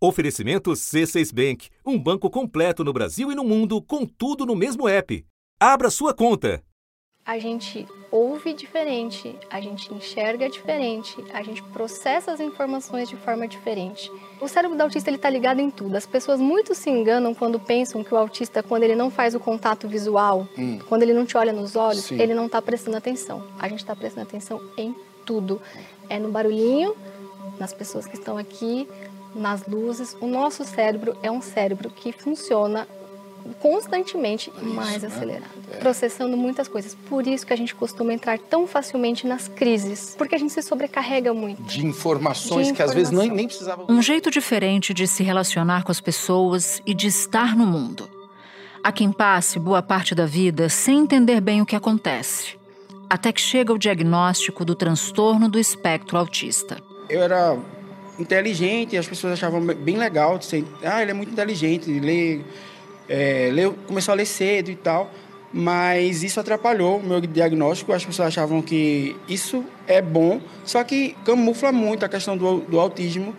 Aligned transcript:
Oferecimento 0.00 0.70
C6 0.70 1.34
Bank, 1.34 1.70
um 1.84 1.98
banco 1.98 2.30
completo 2.30 2.84
no 2.84 2.92
Brasil 2.92 3.32
e 3.32 3.34
no 3.34 3.42
mundo, 3.42 3.82
com 3.82 4.06
tudo 4.06 4.46
no 4.46 4.54
mesmo 4.54 4.88
app. 4.88 5.26
Abra 5.58 5.90
sua 5.90 6.14
conta. 6.14 6.62
A 7.26 7.36
gente 7.40 7.84
ouve 8.12 8.54
diferente, 8.54 9.34
a 9.50 9.60
gente 9.60 9.92
enxerga 9.92 10.48
diferente, 10.48 11.16
a 11.34 11.42
gente 11.42 11.60
processa 11.64 12.30
as 12.30 12.38
informações 12.38 13.08
de 13.08 13.16
forma 13.16 13.48
diferente. 13.48 14.08
O 14.40 14.46
cérebro 14.46 14.78
do 14.78 14.82
autista 14.82 15.10
ele 15.10 15.16
está 15.16 15.28
ligado 15.28 15.58
em 15.58 15.68
tudo. 15.68 15.96
As 15.96 16.06
pessoas 16.06 16.38
muito 16.38 16.76
se 16.76 16.88
enganam 16.88 17.34
quando 17.34 17.58
pensam 17.58 18.04
que 18.04 18.14
o 18.14 18.16
autista, 18.16 18.62
quando 18.62 18.84
ele 18.84 18.94
não 18.94 19.10
faz 19.10 19.34
o 19.34 19.40
contato 19.40 19.88
visual, 19.88 20.46
hum. 20.56 20.78
quando 20.88 21.02
ele 21.02 21.12
não 21.12 21.26
te 21.26 21.36
olha 21.36 21.52
nos 21.52 21.74
olhos, 21.74 22.04
Sim. 22.04 22.22
ele 22.22 22.34
não 22.34 22.46
está 22.46 22.62
prestando 22.62 22.96
atenção. 22.96 23.44
A 23.58 23.68
gente 23.68 23.80
está 23.80 23.96
prestando 23.96 24.28
atenção 24.28 24.62
em 24.76 24.94
tudo. 25.26 25.60
É 26.08 26.20
no 26.20 26.30
barulhinho, 26.30 26.94
nas 27.58 27.72
pessoas 27.72 28.06
que 28.06 28.14
estão 28.14 28.38
aqui, 28.38 28.88
nas 29.34 29.66
luzes. 29.66 30.16
O 30.20 30.26
nosso 30.26 30.64
cérebro 30.64 31.16
é 31.22 31.30
um 31.30 31.40
cérebro 31.40 31.90
que 31.90 32.12
funciona 32.12 32.86
constantemente 33.60 34.52
isso, 34.54 34.64
mais 34.64 35.02
né? 35.02 35.08
acelerado, 35.08 35.50
é. 35.72 35.76
processando 35.76 36.36
muitas 36.36 36.68
coisas. 36.68 36.94
Por 36.94 37.26
isso 37.26 37.46
que 37.46 37.52
a 37.52 37.56
gente 37.56 37.74
costuma 37.74 38.12
entrar 38.12 38.38
tão 38.38 38.66
facilmente 38.66 39.26
nas 39.26 39.48
crises, 39.48 40.14
porque 40.16 40.34
a 40.34 40.38
gente 40.38 40.52
se 40.52 40.62
sobrecarrega 40.62 41.32
muito. 41.32 41.62
De 41.62 41.84
informações 41.84 42.68
de 42.68 42.72
que 42.74 42.82
às 42.82 42.92
vezes 42.92 43.10
nem, 43.10 43.30
nem 43.30 43.46
precisava. 43.46 43.84
Um 43.88 44.02
jeito 44.02 44.30
diferente 44.30 44.92
de 44.92 45.06
se 45.06 45.22
relacionar 45.22 45.82
com 45.82 45.92
as 45.92 46.00
pessoas 46.00 46.82
e 46.86 46.94
de 46.94 47.06
estar 47.06 47.56
no 47.56 47.66
mundo. 47.66 48.08
Há 48.82 48.92
quem 48.92 49.10
passe 49.10 49.58
boa 49.58 49.82
parte 49.82 50.14
da 50.14 50.24
vida 50.24 50.68
sem 50.68 51.00
entender 51.00 51.40
bem 51.40 51.60
o 51.60 51.66
que 51.66 51.76
acontece, 51.76 52.56
até 53.10 53.32
que 53.32 53.40
chega 53.40 53.72
o 53.72 53.78
diagnóstico 53.78 54.64
do 54.64 54.74
transtorno 54.74 55.48
do 55.48 55.58
espectro 55.58 56.16
autista. 56.16 56.78
Eu 57.08 57.22
era 57.22 57.58
inteligente, 58.18 58.96
as 58.96 59.06
pessoas 59.06 59.34
achavam 59.34 59.60
bem 59.60 59.96
legal, 59.96 60.38
de 60.38 60.64
ah, 60.82 61.00
ele 61.02 61.10
é 61.10 61.14
muito 61.14 61.32
inteligente, 61.32 61.90
ele 61.90 62.44
é, 63.08 63.50
leu, 63.52 63.74
começou 63.86 64.12
a 64.12 64.14
ler 64.16 64.26
cedo 64.26 64.70
e 64.70 64.76
tal, 64.76 65.10
mas 65.52 66.22
isso 66.22 66.38
atrapalhou 66.38 66.98
o 66.98 67.02
meu 67.02 67.20
diagnóstico. 67.20 67.92
As 67.92 68.04
pessoas 68.04 68.28
achavam 68.28 68.60
que 68.60 69.16
isso 69.28 69.64
é 69.86 70.02
bom, 70.02 70.40
só 70.64 70.84
que 70.84 71.16
camufla 71.24 71.72
muito 71.72 72.04
a 72.04 72.08
questão 72.08 72.36
do, 72.36 72.60
do 72.60 72.78
autismo 72.78 73.34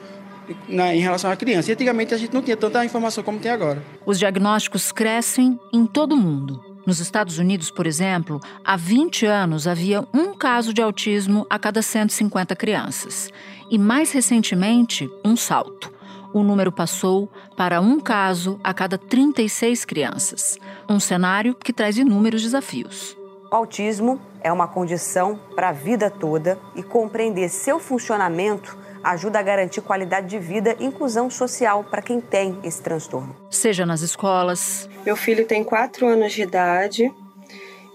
na, 0.67 0.95
em 0.95 0.99
relação 0.99 1.31
à 1.31 1.36
criança. 1.36 1.69
E 1.69 1.73
antigamente 1.73 2.14
a 2.14 2.17
gente 2.17 2.33
não 2.33 2.41
tinha 2.41 2.58
tanta 2.58 2.83
informação 2.83 3.23
como 3.23 3.39
tem 3.39 3.52
agora. 3.52 3.83
Os 4.05 4.17
diagnósticos 4.17 4.91
crescem 4.91 5.59
em 5.71 5.86
todo 5.86 6.16
mundo. 6.16 6.69
Nos 6.90 7.00
Estados 7.00 7.38
Unidos, 7.38 7.70
por 7.70 7.86
exemplo, 7.86 8.42
há 8.66 8.76
20 8.76 9.23
anos 9.28 9.68
havia 9.68 10.08
um 10.12 10.34
caso 10.34 10.73
de 10.73 10.82
autismo 10.82 11.45
a 11.48 11.59
cada 11.59 11.84
150 11.84 12.56
crianças. 12.56 13.30
E 13.70 13.78
mais 13.78 14.12
recentemente, 14.12 15.08
um 15.23 15.38
salto 15.38 15.94
o 16.34 16.42
número 16.42 16.72
passou 16.72 17.32
para 17.56 17.80
um 17.80 18.00
caso 18.00 18.60
a 18.64 18.73
cada 18.73 18.98
36 18.98 19.86
crianças. 19.86 20.58
Um 20.90 21.00
cenário 21.00 21.54
que 21.54 21.72
traz 21.72 21.95
inúmeros 21.95 22.42
desafios. 22.42 23.16
O 23.52 23.56
autismo 23.56 24.20
é 24.42 24.52
uma 24.52 24.67
condição 24.67 25.40
para 25.56 25.70
a 25.70 25.72
vida 25.72 26.10
toda 26.10 26.58
e 26.76 26.82
compreender 26.82 27.50
seu 27.50 27.80
funcionamento 27.80 28.76
ajuda 29.03 29.39
a 29.39 29.42
garantir 29.42 29.81
qualidade 29.81 30.28
de 30.28 30.39
vida 30.39 30.75
e 30.80 30.86
inclusão 30.86 31.30
social 31.30 31.83
para 31.83 32.02
quem 32.02 32.19
tem 32.19 32.58
esse 32.64 32.81
transtorno. 32.81 33.36
Seja 33.50 33.86
nas 33.86 34.02
escolas. 34.02 34.89
Meu 35.05 35.16
filho 35.16 35.45
tem 35.45 35.64
4 35.64 36.08
anos 36.08 36.33
de 36.33 36.42
idade, 36.42 37.14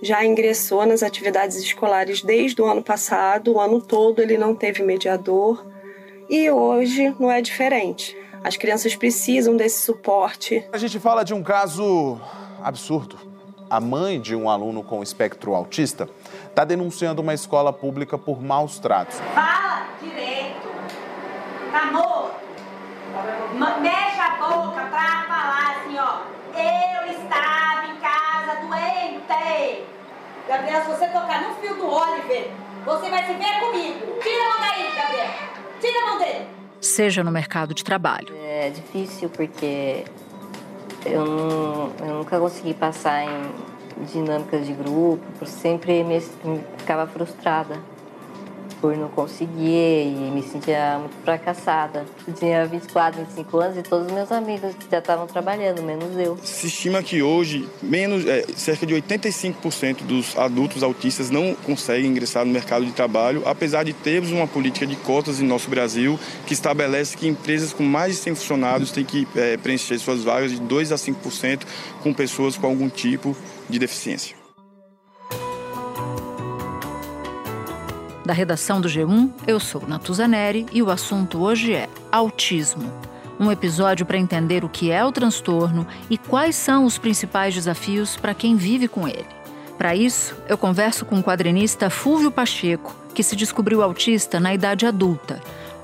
já 0.03 0.25
ingressou 0.25 0.85
nas 0.87 1.03
atividades 1.03 1.57
escolares 1.57 2.23
desde 2.23 2.61
o 2.61 2.67
ano 2.67 2.83
passado, 2.83 3.55
o 3.55 3.61
ano 3.61 3.81
todo 3.81 4.21
ele 4.21 4.37
não 4.37 4.55
teve 4.55 4.83
mediador 4.83 5.65
e 6.29 6.51
hoje 6.51 7.15
não 7.19 7.31
é 7.31 7.41
diferente. 7.41 8.17
As 8.43 8.57
crianças 8.57 8.95
precisam 8.95 9.57
desse 9.57 9.81
suporte. 9.81 10.63
A 10.73 10.77
gente 10.77 10.99
fala 11.01 11.25
de 11.25 11.33
um 11.33 11.43
caso 11.43 12.21
absurdo. 12.63 13.17
A 13.71 13.81
mãe 13.81 14.21
de 14.21 14.37
um 14.37 14.51
aluno 14.51 14.83
com 14.83 15.03
espectro 15.03 15.55
autista 15.55 16.09
está 16.47 16.65
denunciando 16.65 17.23
uma 17.23 17.33
escola 17.33 17.73
pública 17.73 18.19
por 18.19 18.43
maus 18.43 18.79
tratos. 18.79 19.17
Direito. 19.17 19.64
Tá 21.75 21.87
morto. 21.91 22.37
Mexe 23.81 24.21
a 24.21 24.31
boca 24.37 24.81
pra 24.87 25.25
falar 25.27 25.77
assim, 25.77 25.99
ó. 25.99 26.21
Eu 26.57 27.11
estava 27.11 27.87
em 27.89 27.97
casa 27.97 28.61
doente. 28.61 29.85
Gabriel, 30.47 30.83
se 30.83 30.89
você 30.89 31.07
tocar 31.09 31.43
no 31.43 31.57
fio 31.57 31.75
do 31.75 31.91
Oliver, 31.91 32.53
você 32.85 33.11
vai 33.11 33.27
se 33.27 33.33
ver 33.33 33.59
comigo. 33.59 34.21
Tira 34.23 34.45
a 34.45 34.49
mão 34.51 34.61
daí, 34.61 34.95
Gabriel. 34.95 35.31
Tira 35.81 35.99
a 35.99 36.07
mão 36.07 36.19
dele 36.19 36.55
seja 36.81 37.25
no 37.25 37.31
mercado 37.31 37.73
de 37.75 37.83
trabalho. 37.83 38.29
É 38.37 38.71
difícil 38.71 39.31
porque 39.31 40.05
eu, 41.05 41.25
não, 41.25 41.93
eu 42.07 42.15
nunca 42.19 42.39
consegui 42.39 42.75
passar 42.75 43.25
em 43.25 44.05
dinâmicas 44.05 44.67
de 44.67 44.75
grupo, 44.75 45.47
sempre 45.47 46.05
me, 46.05 46.21
me 46.45 46.61
ficava 46.77 47.07
frustrada 47.07 47.79
por 48.85 48.95
não 48.99 49.09
conseguir 49.09 50.13
e 50.13 50.31
me 50.31 50.43
sentia 50.43 50.99
muito 50.99 51.17
fracassada. 51.25 52.05
Eu 52.29 52.35
tinha 52.35 52.67
24, 52.67 53.25
25 53.25 53.59
anos 53.59 53.79
e 53.79 53.83
todos 53.83 54.09
os 54.09 54.13
meus 54.13 54.31
amigos 54.31 54.75
já 54.91 54.99
estavam 54.99 55.27
trabalhando, 55.27 55.83
menos 55.83 56.15
eu. 56.19 56.37
Se 56.43 56.67
estima 56.67 57.03
que 57.03 57.23
hoje 57.23 57.67
menos, 57.83 58.27
é, 58.27 58.45
cerca 58.55 58.85
de 58.85 58.95
85% 58.95 60.03
dos 60.03 60.37
adultos 60.37 60.83
autistas 60.83 61.31
não 61.31 61.55
conseguem 61.55 62.11
ingressar 62.11 62.45
no 62.45 62.53
mercado 62.53 62.85
de 62.85 62.93
trabalho, 62.93 63.43
apesar 63.47 63.85
de 63.85 63.95
termos 63.95 64.31
uma 64.31 64.47
política 64.47 64.87
de 64.87 64.97
cotas 64.97 65.41
em 65.41 65.47
nosso 65.47 65.71
Brasil 65.71 66.21
que 66.47 66.53
estabelece 66.53 67.17
que 67.17 67.27
empresas 67.27 67.73
com 67.73 67.85
mais 67.85 68.13
de 68.13 68.19
100 68.19 68.35
funcionários 68.35 68.91
têm 68.93 69.03
que 69.03 69.27
é, 69.35 69.57
preencher 69.57 69.99
suas 69.99 70.23
vagas 70.23 70.51
de 70.51 70.61
2 70.61 70.93
a 70.93 70.97
5% 70.97 71.63
com 72.03 72.13
pessoas 72.13 72.59
com 72.59 72.67
algum 72.67 72.91
tipo 72.91 73.35
de 73.67 73.79
deficiência. 73.79 74.44
Da 78.25 78.33
redação 78.33 78.81
do 78.81 78.89
G1, 78.89 79.31
eu 79.47 79.61
sou 79.61 79.87
Natuzaneri 79.87 80.65
e 80.73 80.83
o 80.83 80.91
assunto 80.91 81.43
hoje 81.43 81.75
é 81.75 81.91
autismo. 82.11 82.91
Um 83.39 83.53
episódio 83.53 84.07
para 84.07 84.17
entender 84.17 84.65
o 84.65 84.69
que 84.69 84.91
é 84.91 85.05
o 85.05 85.13
transtorno 85.13 85.87
e 86.09 86.17
quais 86.17 86.57
são 86.57 86.87
os 86.87 86.97
principais 86.97 87.53
desafios 87.53 88.17
para 88.17 88.33
quem 88.33 88.57
vive 88.57 88.89
com 88.89 89.07
ele. 89.07 89.27
Para 89.77 89.95
isso, 89.95 90.35
eu 90.49 90.57
converso 90.57 91.05
com 91.05 91.19
o 91.19 91.23
quadrinista 91.23 91.91
Fúvio 91.91 92.31
Pacheco, 92.31 92.97
que 93.13 93.23
se 93.23 93.37
descobriu 93.37 93.83
autista 93.83 94.41
na 94.41 94.55
idade 94.55 94.87
adulta. 94.87 95.39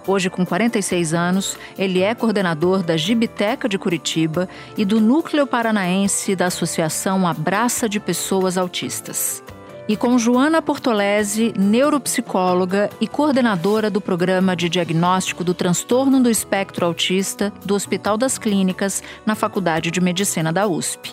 Hoje, 0.06 0.30
com 0.30 0.46
46 0.46 1.12
anos, 1.12 1.58
ele 1.76 2.00
é 2.00 2.14
coordenador 2.14 2.82
da 2.82 2.96
Gibiteca 2.96 3.68
de 3.68 3.76
Curitiba 3.76 4.48
e 4.78 4.84
do 4.86 4.98
Núcleo 4.98 5.46
Paranaense 5.46 6.34
da 6.34 6.46
Associação 6.46 7.26
Abraça 7.26 7.86
de 7.86 8.00
Pessoas 8.00 8.56
Autistas 8.56 9.42
e 9.90 9.96
com 9.96 10.16
Joana 10.16 10.62
Portolese, 10.62 11.52
neuropsicóloga 11.58 12.88
e 13.00 13.08
coordenadora 13.08 13.90
do 13.90 14.00
programa 14.00 14.54
de 14.54 14.68
diagnóstico 14.68 15.42
do 15.42 15.52
transtorno 15.52 16.22
do 16.22 16.30
espectro 16.30 16.86
autista 16.86 17.52
do 17.64 17.74
Hospital 17.74 18.16
das 18.16 18.38
Clínicas, 18.38 19.02
na 19.26 19.34
Faculdade 19.34 19.90
de 19.90 20.00
Medicina 20.00 20.52
da 20.52 20.64
USP. 20.64 21.12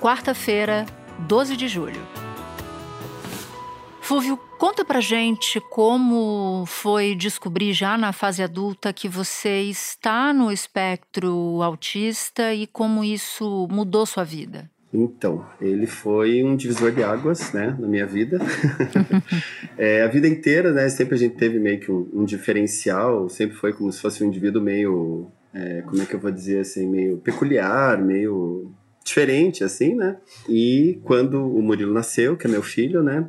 Quarta-feira, 0.00 0.86
12 1.20 1.56
de 1.56 1.68
julho. 1.68 2.04
Fúvio, 4.00 4.36
conta 4.58 4.84
pra 4.84 5.00
gente 5.00 5.60
como 5.70 6.64
foi 6.66 7.14
descobrir 7.14 7.72
já 7.72 7.96
na 7.96 8.12
fase 8.12 8.42
adulta 8.42 8.92
que 8.92 9.08
você 9.08 9.62
está 9.62 10.32
no 10.32 10.50
espectro 10.50 11.62
autista 11.62 12.52
e 12.52 12.66
como 12.66 13.04
isso 13.04 13.68
mudou 13.70 14.04
sua 14.04 14.24
vida. 14.24 14.68
Então, 14.92 15.44
ele 15.60 15.86
foi 15.86 16.42
um 16.42 16.56
divisor 16.56 16.92
de 16.92 17.02
águas, 17.02 17.52
né, 17.52 17.76
na 17.78 17.86
minha 17.86 18.06
vida. 18.06 18.38
é, 19.76 20.02
a 20.02 20.06
vida 20.06 20.28
inteira, 20.28 20.72
né, 20.72 20.88
sempre 20.88 21.16
a 21.16 21.18
gente 21.18 21.36
teve 21.36 21.58
meio 21.58 21.80
que 21.80 21.90
um, 21.90 22.08
um 22.12 22.24
diferencial, 22.24 23.28
sempre 23.28 23.56
foi 23.56 23.72
como 23.72 23.92
se 23.92 24.00
fosse 24.00 24.22
um 24.22 24.28
indivíduo 24.28 24.62
meio, 24.62 25.26
é, 25.52 25.82
como 25.82 26.00
é 26.00 26.06
que 26.06 26.14
eu 26.14 26.20
vou 26.20 26.30
dizer 26.30 26.60
assim, 26.60 26.88
meio 26.88 27.18
peculiar, 27.18 28.00
meio 28.00 28.72
diferente, 29.04 29.62
assim, 29.62 29.94
né? 29.94 30.16
E 30.48 30.98
quando 31.04 31.34
o 31.34 31.62
Murilo 31.62 31.92
nasceu, 31.92 32.36
que 32.36 32.46
é 32.46 32.50
meu 32.50 32.62
filho, 32.62 33.02
né, 33.02 33.28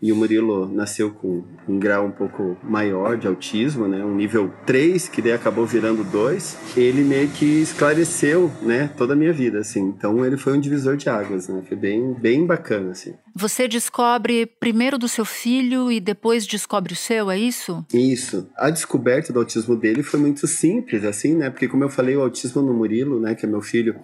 e 0.00 0.12
o 0.12 0.16
Murilo 0.16 0.68
nasceu 0.72 1.10
com 1.10 1.44
um 1.68 1.78
grau 1.78 2.06
um 2.06 2.10
pouco 2.10 2.56
maior 2.62 3.16
de 3.16 3.26
autismo, 3.26 3.88
né, 3.88 4.04
um 4.04 4.14
nível 4.14 4.52
3, 4.64 5.08
que 5.08 5.20
daí 5.20 5.32
acabou 5.32 5.66
virando 5.66 6.04
2, 6.04 6.76
ele 6.76 7.02
meio 7.02 7.28
que 7.28 7.44
esclareceu, 7.62 8.50
né, 8.62 8.90
toda 8.96 9.12
a 9.12 9.16
minha 9.16 9.32
vida, 9.32 9.58
assim. 9.58 9.80
Então 9.80 10.24
ele 10.24 10.36
foi 10.36 10.52
um 10.56 10.60
divisor 10.60 10.96
de 10.96 11.08
águas, 11.08 11.48
né? 11.48 11.62
Foi 11.66 11.76
bem, 11.76 12.14
bem 12.14 12.46
bacana, 12.46 12.92
assim. 12.92 13.14
Você 13.34 13.68
descobre 13.68 14.46
primeiro 14.46 14.98
do 14.98 15.08
seu 15.08 15.24
filho 15.24 15.92
e 15.92 16.00
depois 16.00 16.46
descobre 16.46 16.92
o 16.92 16.96
seu, 16.96 17.30
é 17.30 17.38
isso? 17.38 17.84
Isso. 17.92 18.48
A 18.56 18.70
descoberta 18.70 19.32
do 19.32 19.38
autismo 19.38 19.76
dele 19.76 20.02
foi 20.02 20.18
muito 20.18 20.46
simples, 20.46 21.04
assim, 21.04 21.34
né? 21.34 21.50
Porque 21.50 21.68
como 21.68 21.84
eu 21.84 21.88
falei, 21.88 22.16
o 22.16 22.22
autismo 22.22 22.62
no 22.62 22.74
Murilo, 22.74 23.20
né, 23.20 23.34
que 23.34 23.46
é 23.46 23.48
meu 23.48 23.62
filho, 23.62 23.96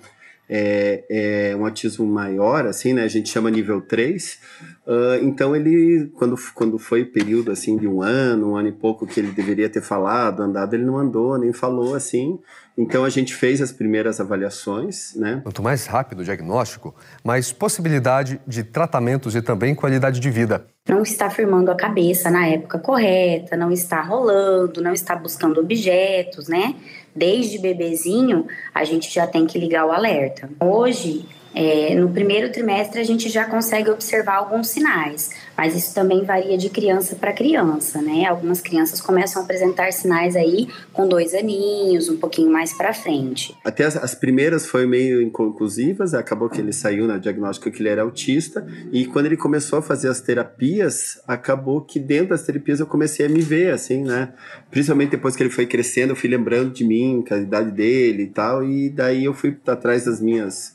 é, 0.49 1.50
é 1.50 1.56
um 1.56 1.64
autismo 1.64 2.06
maior, 2.06 2.67
assim, 2.67 2.93
né? 2.93 3.02
A 3.02 3.08
gente 3.08 3.29
chama 3.29 3.50
nível 3.50 3.81
3. 3.81 4.38
Uh, 4.87 5.25
então 5.25 5.56
ele, 5.56 6.11
quando, 6.14 6.37
quando 6.55 6.79
foi 6.79 7.05
período 7.05 7.50
assim 7.50 7.79
de 7.79 7.88
um 7.88 8.02
ano, 8.02 8.52
um 8.52 8.56
ano 8.56 8.69
e 8.69 8.73
pouco 8.73 9.06
que 9.06 9.19
ele 9.19 9.31
deveria 9.31 9.69
ter 9.69 9.81
falado, 9.81 10.43
andado, 10.43 10.75
ele 10.75 10.85
não 10.85 10.99
andou, 10.99 11.38
nem 11.38 11.52
falou 11.52 11.94
assim. 11.94 12.38
Então 12.76 13.05
a 13.05 13.08
gente 13.08 13.35
fez 13.35 13.62
as 13.62 13.70
primeiras 13.70 14.20
avaliações, 14.20 15.14
né? 15.14 15.41
Quanto 15.43 15.62
mais 15.62 15.87
rápido 15.87 16.20
o 16.20 16.25
diagnóstico, 16.25 16.94
mais 17.23 17.52
possibilidade 17.52 18.41
de 18.46 18.64
tratamentos 18.64 19.37
e 19.37 19.41
também 19.41 19.75
qualidade 19.75 20.19
de 20.19 20.29
vida. 20.29 20.67
Não 20.88 21.02
está 21.02 21.31
firmando 21.31 21.70
a 21.70 21.76
cabeça 21.76 22.31
na 22.31 22.46
época 22.46 22.79
correta, 22.79 23.56
não 23.56 23.70
está 23.70 24.02
rolando, 24.02 24.82
não 24.82 24.93
está 24.93 25.14
buscando 25.17 25.61
objetos, 25.61 26.49
né? 26.49 26.75
Desde 27.14 27.58
bebezinho, 27.58 28.46
a 28.75 28.84
gente 28.84 29.12
já 29.12 29.26
tem 29.26 29.46
que 29.46 29.58
ligar 29.58 29.87
o 29.87 29.93
alerta. 29.93 30.50
Hoje, 30.61 31.25
é, 31.54 31.94
no 31.94 32.08
primeiro 32.10 32.50
trimestre 32.50 33.00
a 33.00 33.04
gente 33.04 33.28
já 33.28 33.44
consegue 33.44 33.88
observar 33.88 34.36
alguns 34.38 34.68
sinais, 34.68 35.30
mas 35.56 35.76
isso 35.76 35.94
também 35.94 36.24
varia 36.24 36.58
de 36.58 36.68
criança 36.68 37.14
para 37.14 37.32
criança, 37.32 38.02
né? 38.02 38.26
Algumas 38.26 38.60
crianças 38.60 39.00
começam 39.00 39.40
a 39.40 39.44
apresentar 39.44 39.92
sinais 39.92 40.34
aí 40.34 40.68
com 40.92 41.06
dois 41.06 41.32
aninhos, 41.32 42.08
um 42.08 42.16
pouquinho 42.16 42.50
mais 42.50 42.72
para 42.72 42.92
frente. 42.92 43.54
Até 43.64 43.84
as, 43.84 43.96
as, 43.96 44.14
primeiras 44.14 44.66
foi 44.66 44.84
meio 44.84 45.22
inconclusivas, 45.22 46.12
acabou 46.12 46.48
que 46.48 46.60
ele 46.60 46.72
saiu 46.72 47.06
na 47.06 47.18
diagnóstica 47.18 47.70
que 47.70 47.80
ele 47.80 47.88
era 47.88 48.02
autista, 48.02 48.66
e 48.90 49.06
quando 49.06 49.26
ele 49.26 49.36
começou 49.36 49.78
a 49.78 49.82
fazer 49.82 50.08
as 50.08 50.20
terapias, 50.20 51.20
acabou 51.26 51.80
que 51.80 52.00
dentro 52.00 52.30
das 52.30 52.42
terapias 52.42 52.80
eu 52.80 52.86
comecei 52.86 53.26
a 53.26 53.28
me 53.28 53.40
ver, 53.40 53.72
assim, 53.72 54.02
né? 54.02 54.32
Principalmente 54.70 55.10
depois 55.10 55.36
que 55.36 55.42
ele 55.42 55.50
foi 55.50 55.66
crescendo, 55.66 56.10
eu 56.10 56.16
fui 56.16 56.28
lembrando 56.28 56.72
de 56.72 56.84
mim, 56.84 57.24
com 57.26 57.34
a 57.34 57.38
idade 57.38 57.70
dele 57.70 58.24
e 58.24 58.28
tal, 58.28 58.64
e 58.64 58.90
daí 58.90 59.24
eu 59.24 59.34
fui 59.34 59.56
atrás 59.66 60.04
das 60.04 60.20
minhas 60.20 60.73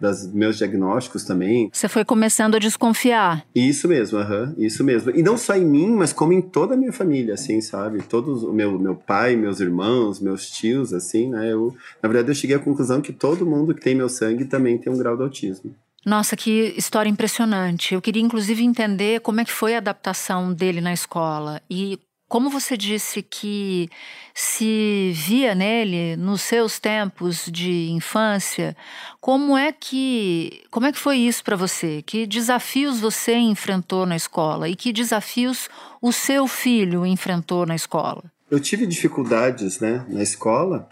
dos 0.00 0.32
meus 0.32 0.56
diagnósticos 0.56 1.24
também. 1.24 1.70
Você 1.72 1.88
foi 1.88 2.04
começando 2.04 2.54
a 2.54 2.58
desconfiar. 2.58 3.44
Isso 3.54 3.86
mesmo, 3.86 4.18
uhum, 4.18 4.54
isso 4.56 4.82
mesmo. 4.82 5.10
E 5.10 5.22
não 5.22 5.36
só 5.36 5.54
em 5.54 5.64
mim, 5.64 5.90
mas 5.90 6.12
como 6.12 6.32
em 6.32 6.40
toda 6.40 6.74
a 6.74 6.76
minha 6.76 6.92
família, 6.92 7.34
assim, 7.34 7.60
sabe? 7.60 8.02
Todos, 8.02 8.42
o 8.42 8.52
meu, 8.52 8.78
meu 8.78 8.94
pai, 8.94 9.36
meus 9.36 9.60
irmãos, 9.60 10.20
meus 10.20 10.50
tios, 10.50 10.92
assim, 10.92 11.28
né? 11.28 11.52
Eu, 11.52 11.74
na 12.02 12.08
verdade, 12.08 12.30
eu 12.30 12.34
cheguei 12.34 12.56
à 12.56 12.58
conclusão 12.58 13.00
que 13.00 13.12
todo 13.12 13.46
mundo 13.46 13.74
que 13.74 13.82
tem 13.82 13.94
meu 13.94 14.08
sangue 14.08 14.44
também 14.44 14.78
tem 14.78 14.92
um 14.92 14.98
grau 14.98 15.16
de 15.16 15.22
autismo. 15.22 15.74
Nossa, 16.04 16.34
que 16.34 16.74
história 16.76 17.10
impressionante. 17.10 17.94
Eu 17.94 18.00
queria, 18.00 18.22
inclusive, 18.22 18.64
entender 18.64 19.20
como 19.20 19.40
é 19.40 19.44
que 19.44 19.52
foi 19.52 19.74
a 19.74 19.78
adaptação 19.78 20.52
dele 20.52 20.80
na 20.80 20.94
escola 20.94 21.60
e 21.68 21.98
como 22.30 22.48
você 22.48 22.76
disse 22.76 23.22
que 23.22 23.90
se 24.32 25.10
via 25.12 25.52
nele 25.52 26.16
nos 26.16 26.42
seus 26.42 26.78
tempos 26.78 27.46
de 27.50 27.90
infância, 27.90 28.76
como 29.20 29.58
é 29.58 29.72
que 29.72 30.62
como 30.70 30.86
é 30.86 30.92
que 30.92 30.98
foi 30.98 31.16
isso 31.16 31.42
para 31.42 31.56
você? 31.56 32.02
Que 32.06 32.28
desafios 32.28 33.00
você 33.00 33.34
enfrentou 33.34 34.06
na 34.06 34.14
escola 34.14 34.68
e 34.68 34.76
que 34.76 34.92
desafios 34.92 35.68
o 36.00 36.12
seu 36.12 36.46
filho 36.46 37.04
enfrentou 37.04 37.66
na 37.66 37.74
escola? 37.74 38.22
Eu 38.48 38.60
tive 38.60 38.86
dificuldades, 38.86 39.80
né, 39.80 40.06
na 40.08 40.22
escola. 40.22 40.88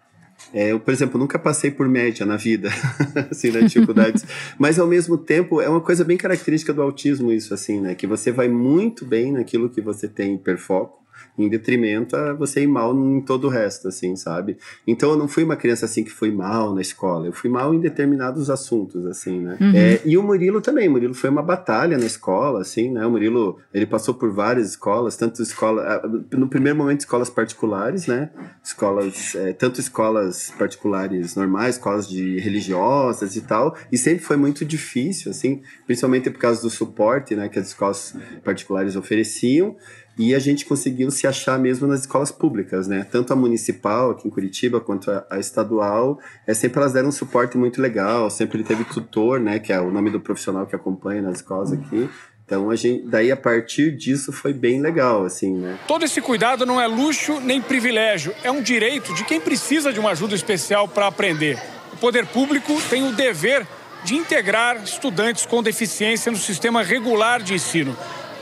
É, 0.53 0.73
eu, 0.73 0.81
por 0.81 0.93
exemplo, 0.93 1.21
nunca 1.21 1.39
passei 1.39 1.71
por 1.71 1.89
média 1.89 2.27
na 2.27 2.37
vida, 2.37 2.69
assim, 3.31 3.53
né, 3.53 3.61
dificuldades. 3.61 4.25
Mas 4.59 4.77
ao 4.77 4.89
mesmo 4.89 5.17
tempo 5.17 5.61
é 5.61 5.69
uma 5.69 5.81
coisa 5.81 6.05
bem 6.05 6.17
característica 6.17 6.73
do 6.73 6.83
autismo 6.83 7.31
isso, 7.31 7.55
assim, 7.55 7.81
né, 7.81 7.95
que 7.95 8.09
você 8.09 8.33
vai 8.33 8.49
muito 8.49 9.05
bem 9.05 9.31
naquilo 9.31 9.71
que 9.71 9.81
você 9.81 10.09
tem 10.09 10.35
hiperfoco 10.35 11.07
em 11.39 11.49
detrimento 11.49 12.17
a 12.17 12.33
você 12.33 12.63
ir 12.63 12.67
mal 12.67 12.95
em 12.95 13.21
todo 13.21 13.47
o 13.47 13.51
resto, 13.51 13.89
assim, 13.89 14.17
sabe? 14.17 14.59
Então 14.87 15.11
eu 15.11 15.17
não 15.17 15.29
fui 15.29 15.45
uma 15.45 15.57
criança 15.57 15.85
assim 15.85 16.03
que 16.03 16.11
foi 16.11 16.31
mal 16.31 16.75
na 16.75 16.81
escola, 16.81 17.27
eu 17.27 17.33
fui 17.33 17.49
mal 17.49 17.73
em 17.73 17.79
determinados 17.79 18.51
assuntos, 18.51 19.07
assim, 19.07 19.41
né? 19.41 19.57
Uhum. 19.61 19.73
É, 19.75 20.01
e 20.05 20.19
o 20.19 20.23
Murilo 20.23 20.61
também, 20.61 20.89
o 20.89 20.93
Murilo 20.93 21.15
foi 21.15 21.31
uma 21.31 21.43
batalha 21.43 21.97
na 21.97 22.07
escola, 22.07 22.61
assim, 22.61 22.91
né? 22.91 23.07
O 23.07 23.11
Murilo, 23.11 23.59
ele 23.73 23.87
passou 23.87 24.15
por 24.15 24.33
várias 24.33 24.71
escolas, 24.71 25.17
tanto 25.17 25.43
escola, 25.43 26.03
no 26.33 26.49
primeiro 26.49 26.77
momento 26.77 27.01
escolas 27.01 27.31
particulares, 27.31 28.07
né? 28.07 28.31
Escolas, 28.63 29.35
é, 29.35 29.53
tanto 29.53 29.81
escolas 29.81 30.53
particulares 30.59 31.37
normais, 31.37 31.77
escolas 31.77 32.09
de 32.09 32.39
religiosas 32.39 33.37
e 33.37 33.41
tal, 33.43 33.77
e 33.93 33.97
sempre 33.97 34.25
foi 34.25 34.37
muito 34.37 34.65
difícil, 34.65 35.31
assim, 35.31 35.63
principalmente 35.87 36.31
por 36.31 36.39
causa 36.39 36.61
do 36.63 36.71
suporte, 36.71 37.35
né, 37.35 37.49
que 37.49 37.59
as 37.59 37.69
escolas 37.69 38.15
particulares 38.45 38.97
ofereciam, 38.97 39.77
e 40.19 40.35
a 40.35 40.39
gente 40.41 40.67
conseguiu 40.67 41.11
se 41.13 41.29
achar 41.29 41.59
mesmo 41.59 41.87
nas 41.87 42.01
escolas 42.01 42.33
públicas, 42.33 42.89
né? 42.89 43.07
Tanto 43.09 43.33
a 43.33 43.37
municipal 43.37 44.11
aqui 44.11 44.27
em 44.27 44.31
Curitiba 44.31 44.81
quanto 44.81 45.11
a, 45.13 45.25
a 45.31 45.39
estadual, 45.39 46.19
é 46.45 46.53
sempre 46.53 46.81
elas 46.81 46.93
deram 46.93 47.09
um 47.09 47.13
suporte 47.13 47.57
muito 47.57 47.81
legal. 47.81 48.29
Sempre 48.29 48.59
ele 48.59 48.65
teve 48.65 48.83
tutor, 48.83 49.39
né? 49.39 49.61
Que 49.61 49.73
é 49.73 49.81
o 49.81 49.93
nome 49.93 50.11
do 50.11 50.19
profissional 50.19 50.67
que 50.67 50.75
acompanha 50.75 51.23
nas 51.23 51.37
escolas 51.37 51.73
aqui. 51.73 52.11
Então 52.45 52.69
a 52.69 52.75
gente, 52.75 53.07
daí 53.07 53.31
a 53.31 53.37
partir 53.37 53.95
disso 53.97 54.33
foi 54.33 54.53
bem 54.53 54.81
legal, 54.81 55.25
assim, 55.25 55.55
né? 55.55 55.79
Todo 55.87 56.05
esse 56.05 56.21
cuidado 56.21 56.67
não 56.67 56.81
é 56.81 56.87
luxo 56.87 57.39
nem 57.41 57.63
privilégio, 57.63 58.35
é 58.43 58.51
um 58.51 58.63
direito 58.63 59.15
de 59.15 59.23
quem 59.23 59.41
precisa 59.41 59.93
de 59.93 60.01
uma 60.01 60.11
ajuda 60.11 60.35
especial 60.35 60.89
para 60.89 61.07
aprender. 61.07 61.63
O 61.93 61.97
poder 61.99 62.27
público 62.27 62.75
tem 62.89 63.07
o 63.07 63.13
dever 63.13 63.67
de 64.03 64.15
integrar 64.15 64.83
estudantes 64.83 65.45
com 65.45 65.63
deficiência 65.63 66.33
no 66.33 66.39
sistema 66.39 66.83
regular 66.83 67.43
de 67.43 67.55
ensino 67.55 67.95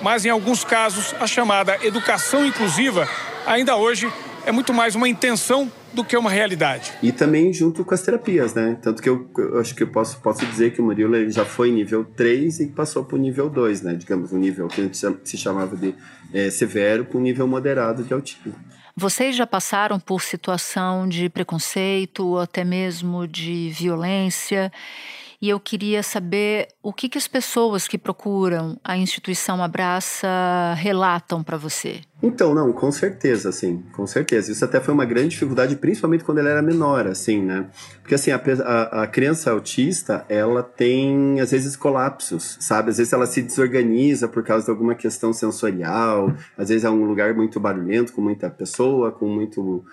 mas 0.03 0.25
em 0.25 0.31
alguns 0.31 0.65
casos 0.65 1.15
a 1.21 1.27
chamada 1.27 1.79
educação 1.85 2.45
inclusiva 2.47 3.09
ainda 3.47 3.77
hoje 3.77 4.11
é 4.47 4.53
muito 4.53 4.73
mais 4.73 4.95
uma 4.95 5.09
intenção 5.09 5.71
do 5.93 6.05
que 6.05 6.17
uma 6.17 6.31
realidade. 6.31 6.93
E 7.03 7.11
também 7.11 7.53
junto 7.53 7.85
com 7.85 7.95
as 7.95 8.03
terapias, 8.03 8.55
né? 8.55 8.79
Tanto 8.81 9.03
que 9.03 9.09
eu, 9.09 9.29
eu 9.37 9.59
acho 9.59 9.75
que 9.75 9.83
eu 9.83 9.89
posso, 9.89 10.21
posso 10.21 10.47
dizer 10.47 10.73
que 10.73 10.81
o 10.81 10.85
Murilo 10.85 11.17
ele 11.17 11.33
já 11.33 11.45
foi 11.45 11.71
nível 11.71 12.05
3 12.05 12.61
e 12.61 12.67
passou 12.69 13.05
para 13.05 13.17
o 13.17 13.19
nível 13.19 13.51
2, 13.51 13.83
né? 13.83 13.95
Digamos, 13.95 14.33
um 14.33 14.39
nível 14.39 14.69
que 14.69 14.81
a 14.81 14.85
gente 14.85 14.99
se 15.25 15.37
chamava 15.37 15.75
de 15.77 15.95
é, 16.33 16.51
severo 16.51 17.07
com 17.07 17.19
nível 17.19 17.49
moderado 17.49 18.05
de 18.05 18.13
autismo. 18.13 18.55
Vocês 18.95 19.35
já 19.35 19.47
passaram 19.47 19.99
por 19.99 20.23
situação 20.23 21.09
de 21.09 21.29
preconceito 21.29 22.27
ou 22.27 22.39
até 22.39 22.65
mesmo 22.65 23.27
de 23.27 23.71
violência 23.71 24.73
e 25.47 25.49
eu 25.49 25.61
queria 25.61 26.03
saber 26.03 26.67
o 26.83 26.93
que, 26.93 27.09
que 27.09 27.17
as 27.17 27.29
pessoas 27.29 27.87
que 27.87 27.97
procuram 27.97 28.77
a 28.83 28.97
instituição 28.97 29.63
Abraça 29.63 30.27
relatam 30.77 31.41
para 31.41 31.57
você. 31.57 32.01
Então, 32.23 32.55
não, 32.55 32.73
com 32.73 32.91
certeza, 32.91 33.51
assim, 33.51 33.83
com 33.93 34.07
certeza. 34.07 34.51
Isso 34.51 34.65
até 34.65 34.81
foi 34.81 34.95
uma 34.95 35.05
grande 35.05 35.29
dificuldade, 35.29 35.77
principalmente 35.77 36.25
quando 36.25 36.39
ele 36.39 36.49
era 36.49 36.63
menor, 36.63 37.07
assim, 37.07 37.43
né? 37.43 37.67
Porque, 38.01 38.15
assim, 38.15 38.31
a, 38.31 38.41
a, 38.65 39.03
a, 39.03 39.07
criança 39.07 39.51
autista, 39.51 40.25
ela 40.27 40.63
tem, 40.63 41.39
às 41.41 41.51
vezes, 41.51 41.77
colapsos, 41.77 42.57
sabe? 42.59 42.89
Às 42.89 42.97
vezes 42.97 43.13
ela 43.13 43.27
se 43.27 43.43
desorganiza 43.43 44.29
por 44.29 44.43
causa 44.43 44.65
de 44.65 44.71
alguma 44.71 44.95
questão 44.95 45.31
sensorial, 45.33 46.33
às 46.57 46.71
vezes 46.71 46.85
é 46.85 46.91
um 46.91 47.05
lugar 47.05 47.35
muito 47.35 47.61
barulhento, 47.61 48.15
com 48.15 48.23
muita 48.23 48.49
pessoa, 48.49 49.13
com 49.13 49.29
muito 49.29 49.85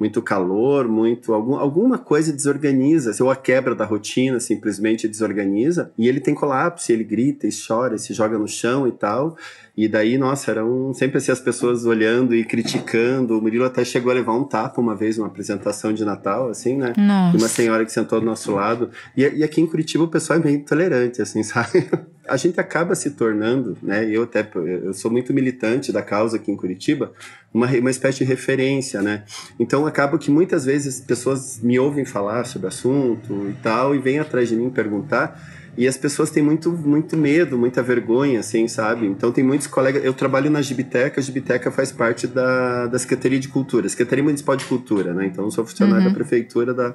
muito 0.00 0.22
calor, 0.22 0.88
muito 0.88 1.34
algum, 1.34 1.56
alguma 1.56 1.98
coisa 1.98 2.32
desorganiza, 2.32 3.12
ou 3.22 3.30
a 3.30 3.36
quebra 3.36 3.74
da 3.74 3.84
rotina 3.84 4.40
simplesmente 4.40 5.06
desorganiza, 5.06 5.92
e 5.98 6.08
ele 6.08 6.20
tem 6.20 6.34
colapso, 6.34 6.90
ele 6.90 7.04
grita 7.04 7.46
e 7.46 7.50
chora, 7.50 7.96
e 7.96 7.98
se 7.98 8.14
joga 8.14 8.38
no 8.38 8.48
chão 8.48 8.88
e 8.88 8.92
tal. 8.92 9.36
E 9.76 9.86
daí, 9.86 10.16
nossa, 10.16 10.50
eram 10.50 10.92
sempre 10.94 11.18
assim 11.18 11.30
as 11.30 11.40
pessoas 11.40 11.69
olhando 11.84 12.34
e 12.34 12.44
criticando. 12.44 13.38
O 13.38 13.42
Murilo 13.42 13.64
até 13.64 13.84
chegou 13.84 14.10
a 14.10 14.14
levar 14.14 14.34
um 14.34 14.44
tapa 14.44 14.80
uma 14.80 14.94
vez 14.94 15.16
numa 15.16 15.28
apresentação 15.28 15.92
de 15.92 16.04
Natal, 16.04 16.48
assim, 16.48 16.76
né? 16.76 16.92
Nossa. 16.96 17.36
Uma 17.36 17.48
senhora 17.48 17.84
que 17.84 17.92
sentou 17.92 18.20
do 18.20 18.26
nosso 18.26 18.52
lado. 18.52 18.90
E, 19.16 19.22
e 19.22 19.44
aqui 19.44 19.60
em 19.60 19.66
Curitiba 19.66 20.04
o 20.04 20.08
pessoal 20.08 20.38
é 20.38 20.42
bem 20.42 20.58
tolerante, 20.60 21.22
assim, 21.22 21.42
sabe? 21.44 21.88
A 22.28 22.36
gente 22.36 22.60
acaba 22.60 22.94
se 22.94 23.10
tornando, 23.10 23.76
né? 23.82 24.08
Eu 24.08 24.24
até 24.24 24.48
eu 24.54 24.92
sou 24.94 25.10
muito 25.10 25.32
militante 25.32 25.92
da 25.92 26.02
causa 26.02 26.36
aqui 26.36 26.50
em 26.50 26.56
Curitiba, 26.56 27.12
uma, 27.52 27.66
uma 27.66 27.90
espécie 27.90 28.18
de 28.18 28.24
referência, 28.24 29.02
né? 29.02 29.24
Então 29.58 29.86
acaba 29.86 30.18
que 30.18 30.30
muitas 30.30 30.64
vezes 30.64 31.00
pessoas 31.00 31.60
me 31.62 31.78
ouvem 31.78 32.04
falar 32.04 32.44
sobre 32.44 32.66
o 32.66 32.68
assunto 32.68 33.48
e 33.48 33.54
tal 33.62 33.94
e 33.94 33.98
vêm 33.98 34.18
atrás 34.18 34.48
de 34.48 34.56
mim 34.56 34.70
perguntar 34.70 35.59
e 35.80 35.88
as 35.88 35.96
pessoas 35.96 36.28
têm 36.28 36.42
muito, 36.42 36.70
muito 36.70 37.16
medo, 37.16 37.56
muita 37.56 37.82
vergonha, 37.82 38.40
assim, 38.40 38.68
sabe? 38.68 39.06
Então 39.06 39.32
tem 39.32 39.42
muitos 39.42 39.66
colegas. 39.66 40.04
Eu 40.04 40.12
trabalho 40.12 40.50
na 40.50 40.60
Gibiteca, 40.60 41.18
a 41.18 41.22
Gibiteca 41.22 41.70
faz 41.70 41.90
parte 41.90 42.26
da, 42.26 42.86
da 42.86 42.98
Secretaria 42.98 43.40
de 43.40 43.48
Cultura, 43.48 43.88
Secretaria 43.88 44.22
Municipal 44.22 44.56
de 44.56 44.66
Cultura, 44.66 45.14
né? 45.14 45.24
Então 45.24 45.42
eu 45.46 45.50
sou 45.50 45.64
funcionário 45.64 46.04
uhum. 46.04 46.10
da 46.10 46.14
Prefeitura 46.14 46.74
da, 46.74 46.94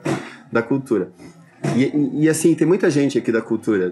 da 0.51 0.61
Cultura. 0.61 1.11
E, 1.75 2.25
e, 2.25 2.29
assim, 2.29 2.53
tem 2.53 2.67
muita 2.67 2.87
gente 2.91 3.17
aqui 3.17 3.31
da 3.31 3.41
cultura, 3.41 3.91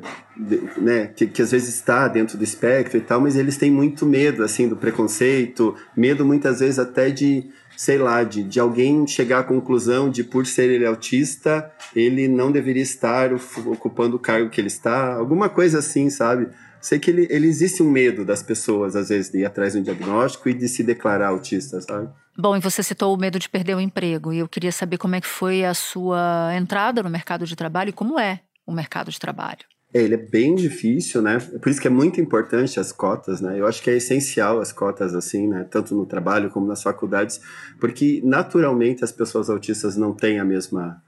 né, 0.77 1.07
que, 1.07 1.25
que 1.25 1.41
às 1.41 1.49
vezes 1.49 1.69
está 1.69 2.07
dentro 2.07 2.37
do 2.37 2.43
espectro 2.43 2.99
e 2.99 3.01
tal, 3.01 3.19
mas 3.19 3.35
eles 3.35 3.57
têm 3.57 3.71
muito 3.71 4.05
medo, 4.05 4.43
assim, 4.43 4.69
do 4.69 4.75
preconceito, 4.75 5.75
medo 5.97 6.23
muitas 6.23 6.59
vezes 6.59 6.77
até 6.77 7.09
de, 7.09 7.49
sei 7.75 7.97
lá, 7.97 8.23
de, 8.23 8.43
de 8.43 8.59
alguém 8.59 9.05
chegar 9.07 9.39
à 9.39 9.43
conclusão 9.43 10.09
de 10.09 10.23
por 10.23 10.45
ser 10.45 10.69
ele 10.69 10.85
autista, 10.85 11.71
ele 11.95 12.27
não 12.27 12.51
deveria 12.51 12.83
estar 12.83 13.31
ocupando 13.65 14.15
o 14.15 14.19
cargo 14.19 14.49
que 14.49 14.59
ele 14.59 14.67
está, 14.67 15.13
alguma 15.13 15.49
coisa 15.49 15.79
assim, 15.79 16.09
sabe? 16.09 16.49
Sei 16.81 16.99
que 16.99 17.09
ele, 17.09 17.27
ele 17.29 17.47
existe 17.47 17.81
um 17.81 17.89
medo 17.89 18.25
das 18.25 18.43
pessoas, 18.43 18.95
às 18.95 19.09
vezes, 19.09 19.31
de 19.31 19.39
ir 19.39 19.45
atrás 19.45 19.73
de 19.73 19.79
um 19.79 19.83
diagnóstico 19.83 20.49
e 20.49 20.53
de 20.53 20.67
se 20.67 20.83
declarar 20.83 21.29
autista, 21.29 21.79
sabe? 21.79 22.09
Bom, 22.37 22.57
e 22.57 22.59
você 22.59 22.83
citou 22.83 23.13
o 23.13 23.17
medo 23.17 23.39
de 23.39 23.47
perder 23.47 23.75
o 23.75 23.79
emprego, 23.79 24.33
e 24.33 24.39
eu 24.39 24.49
queria 24.49 24.71
saber 24.71 24.97
como 24.97 25.15
é 25.15 25.21
que 25.21 25.27
foi 25.27 25.63
a 25.63 25.73
sua 25.73 26.51
entrada 26.55 27.01
no 27.01 27.09
mercado 27.09 27.45
de 27.45 27.55
trabalho 27.55 27.89
e 27.89 27.93
como 27.93 28.19
é 28.19 28.41
o 28.65 28.73
mercado 28.73 29.11
de 29.11 29.19
trabalho? 29.19 29.72
É, 29.93 30.01
ele 30.01 30.15
é 30.15 30.17
bem 30.17 30.55
difícil, 30.55 31.21
né? 31.21 31.37
Por 31.61 31.69
isso 31.69 31.79
que 31.79 31.87
é 31.87 31.91
muito 31.91 32.19
importante 32.19 32.79
as 32.79 32.91
cotas, 32.91 33.39
né? 33.41 33.59
Eu 33.59 33.67
acho 33.67 33.81
que 33.83 33.91
é 33.91 33.97
essencial 33.97 34.59
as 34.59 34.71
cotas, 34.71 35.13
assim, 35.13 35.47
né? 35.47 35.67
Tanto 35.69 35.93
no 35.93 36.05
trabalho 36.05 36.49
como 36.49 36.65
nas 36.65 36.81
faculdades, 36.81 37.39
porque 37.79 38.21
naturalmente 38.23 39.03
as 39.03 39.11
pessoas 39.11 39.49
autistas 39.49 39.95
não 39.95 40.13
têm 40.13 40.39
a 40.39 40.45
mesma 40.45 41.02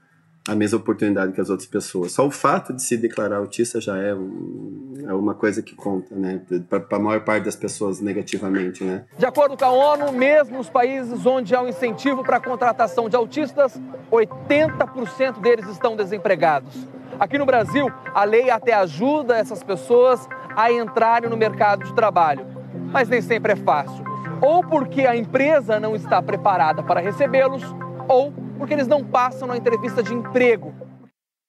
a 0.48 0.54
mesma 0.54 0.78
oportunidade 0.78 1.32
que 1.32 1.40
as 1.40 1.50
outras 1.50 1.68
pessoas. 1.68 2.12
Só 2.12 2.26
o 2.26 2.30
fato 2.30 2.72
de 2.72 2.82
se 2.82 2.96
declarar 2.96 3.38
autista 3.38 3.80
já 3.80 3.96
é, 3.96 4.14
um, 4.14 4.94
é 5.06 5.12
uma 5.12 5.34
coisa 5.34 5.60
que 5.60 5.74
conta, 5.74 6.14
né? 6.14 6.40
Para 6.68 6.84
a 6.92 7.00
maior 7.00 7.20
parte 7.24 7.44
das 7.44 7.56
pessoas 7.56 8.00
negativamente, 8.00 8.84
né? 8.84 9.04
De 9.18 9.26
acordo 9.26 9.56
com 9.56 9.64
a 9.64 9.70
ONU, 9.70 10.12
mesmo 10.12 10.60
os 10.60 10.70
países 10.70 11.26
onde 11.26 11.54
há 11.54 11.62
um 11.62 11.68
incentivo 11.68 12.22
para 12.22 12.36
a 12.36 12.40
contratação 12.40 13.08
de 13.08 13.16
autistas, 13.16 13.80
80% 14.10 15.40
deles 15.40 15.66
estão 15.68 15.96
desempregados. 15.96 16.86
Aqui 17.18 17.38
no 17.38 17.46
Brasil, 17.46 17.90
a 18.14 18.24
lei 18.24 18.50
até 18.50 18.72
ajuda 18.74 19.36
essas 19.36 19.62
pessoas 19.62 20.28
a 20.54 20.70
entrarem 20.70 21.28
no 21.28 21.36
mercado 21.36 21.84
de 21.84 21.94
trabalho, 21.94 22.46
mas 22.92 23.08
nem 23.08 23.20
sempre 23.20 23.52
é 23.52 23.56
fácil. 23.56 24.04
Ou 24.40 24.62
porque 24.62 25.06
a 25.06 25.16
empresa 25.16 25.80
não 25.80 25.96
está 25.96 26.20
preparada 26.20 26.82
para 26.82 27.00
recebê-los, 27.00 27.62
ou 28.06 28.32
porque 28.56 28.74
eles 28.74 28.86
não 28.86 29.04
passam 29.04 29.48
na 29.48 29.56
entrevista 29.56 30.02
de 30.02 30.12
emprego. 30.12 30.74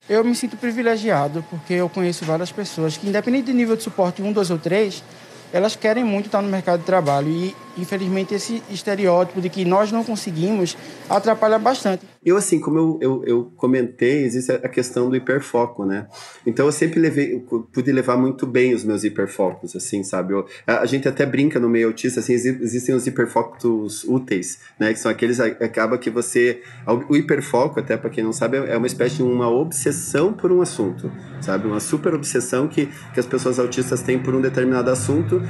Eu 0.09 0.23
me 0.23 0.35
sinto 0.35 0.55
privilegiado 0.55 1.43
porque 1.49 1.73
eu 1.73 1.89
conheço 1.89 2.23
várias 2.23 2.51
pessoas 2.51 2.95
que, 2.95 3.07
independente 3.07 3.51
do 3.51 3.53
nível 3.53 3.75
de 3.75 3.83
suporte 3.83 4.21
1, 4.21 4.31
2 4.31 4.51
ou 4.51 4.57
3, 4.57 5.03
elas 5.51 5.75
querem 5.75 6.03
muito 6.03 6.27
estar 6.27 6.41
no 6.41 6.49
mercado 6.49 6.79
de 6.79 6.85
trabalho 6.85 7.29
e, 7.29 7.55
infelizmente, 7.77 8.33
esse 8.33 8.61
estereótipo 8.69 9.41
de 9.41 9.49
que 9.49 9.63
nós 9.63 9.91
não 9.91 10.03
conseguimos 10.03 10.77
atrapalha 11.09 11.59
bastante. 11.59 12.05
Eu, 12.23 12.35
assim, 12.35 12.59
como 12.59 12.77
eu, 12.77 12.99
eu, 13.01 13.23
eu, 13.25 13.51
comentei, 13.55 14.23
existe 14.23 14.51
a 14.51 14.67
questão 14.67 15.09
do 15.09 15.15
hiperfoco, 15.15 15.85
né? 15.85 16.07
Então, 16.45 16.65
eu 16.65 16.71
sempre 16.71 16.99
levei, 16.99 17.35
eu 17.35 17.61
pude 17.71 17.91
levar 17.91 18.17
muito 18.17 18.45
bem 18.45 18.73
os 18.73 18.83
meus 18.83 19.03
hiperfocos, 19.03 19.75
assim, 19.75 20.03
sabe? 20.03 20.33
Eu, 20.33 20.45
a, 20.65 20.79
a, 20.79 20.85
gente 20.85 21.07
até 21.07 21.25
brinca 21.25 21.59
no 21.59 21.69
meio 21.69 21.87
autista, 21.87 22.19
assim, 22.19 22.33
existem 22.33 22.93
os 22.93 23.07
hiperfocos 23.07 24.03
úteis, 24.03 24.59
né? 24.77 24.91
Que 24.91 24.99
são 24.99 25.09
aqueles, 25.09 25.39
acaba 25.39 25.97
que 25.97 26.09
você... 26.09 26.61
O 27.09 27.15
hiperfoco, 27.15 27.79
até 27.79 27.95
para 27.95 28.09
quem 28.09 28.23
não 28.23 28.33
sabe, 28.33 28.57
é 28.57 28.75
uma 28.75 28.87
espécie 28.87 29.17
de 29.17 29.23
uma 29.23 29.49
obsessão 29.49 30.33
por 30.33 30.51
um 30.51 30.61
assunto, 30.61 31.11
sabe? 31.39 31.67
Uma 31.67 31.79
super 31.79 32.13
obsessão 32.13 32.67
que, 32.67 32.89
que 33.13 33.19
as 33.19 33.25
pessoas 33.25 33.57
autistas 33.57 34.01
têm 34.01 34.19
por 34.19 34.35
um 34.35 34.41
determinado 34.41 34.89
assunto 34.89 35.41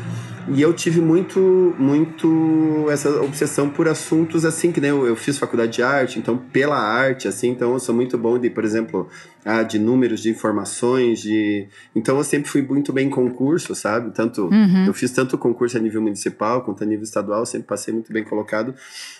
e 0.50 0.62
eu 0.62 0.74
tive 0.74 1.02
muito, 1.02 1.76
muito 1.78 2.17
essa 2.92 3.22
obsessão 3.22 3.70
por 3.70 3.88
assuntos 3.88 4.46
assim, 4.46 4.72
que 4.72 4.80
nem 4.80 4.90
eu, 4.90 5.06
eu 5.06 5.16
fiz 5.16 5.38
faculdade 5.38 5.74
de 5.74 5.84
arte, 5.84 6.18
então 6.18 6.38
pela 6.38 6.78
arte, 6.78 7.28
assim, 7.28 7.50
então 7.50 7.74
eu 7.74 7.80
sou 7.80 7.94
muito 7.94 8.18
bom 8.18 8.40
de, 8.40 8.50
por 8.50 8.64
exemplo, 8.64 9.10
ah, 9.48 9.64
de 9.64 9.80
números, 9.80 10.22
de 10.22 10.30
informações, 10.30 11.22
de... 11.22 11.68
Então 11.96 12.18
eu 12.18 12.24
sempre 12.24 12.50
fui 12.50 12.62
muito 12.62 12.92
bem 12.92 13.08
em 13.08 13.10
concurso, 13.10 13.74
sabe? 13.74 14.12
Tanto, 14.14 14.50
uhum. 14.50 14.86
eu 14.86 14.94
fiz 14.94 15.10
tanto 15.12 15.38
concurso 15.38 15.78
a 15.78 15.80
nível 15.80 16.02
municipal 16.02 16.64
quanto 16.64 16.84
a 16.84 16.86
nível 16.86 17.04
estadual, 17.04 17.46
sempre 17.46 17.66
passei 17.66 17.94
muito 17.94 18.12
bem 18.12 18.26
colocado. 18.26 18.76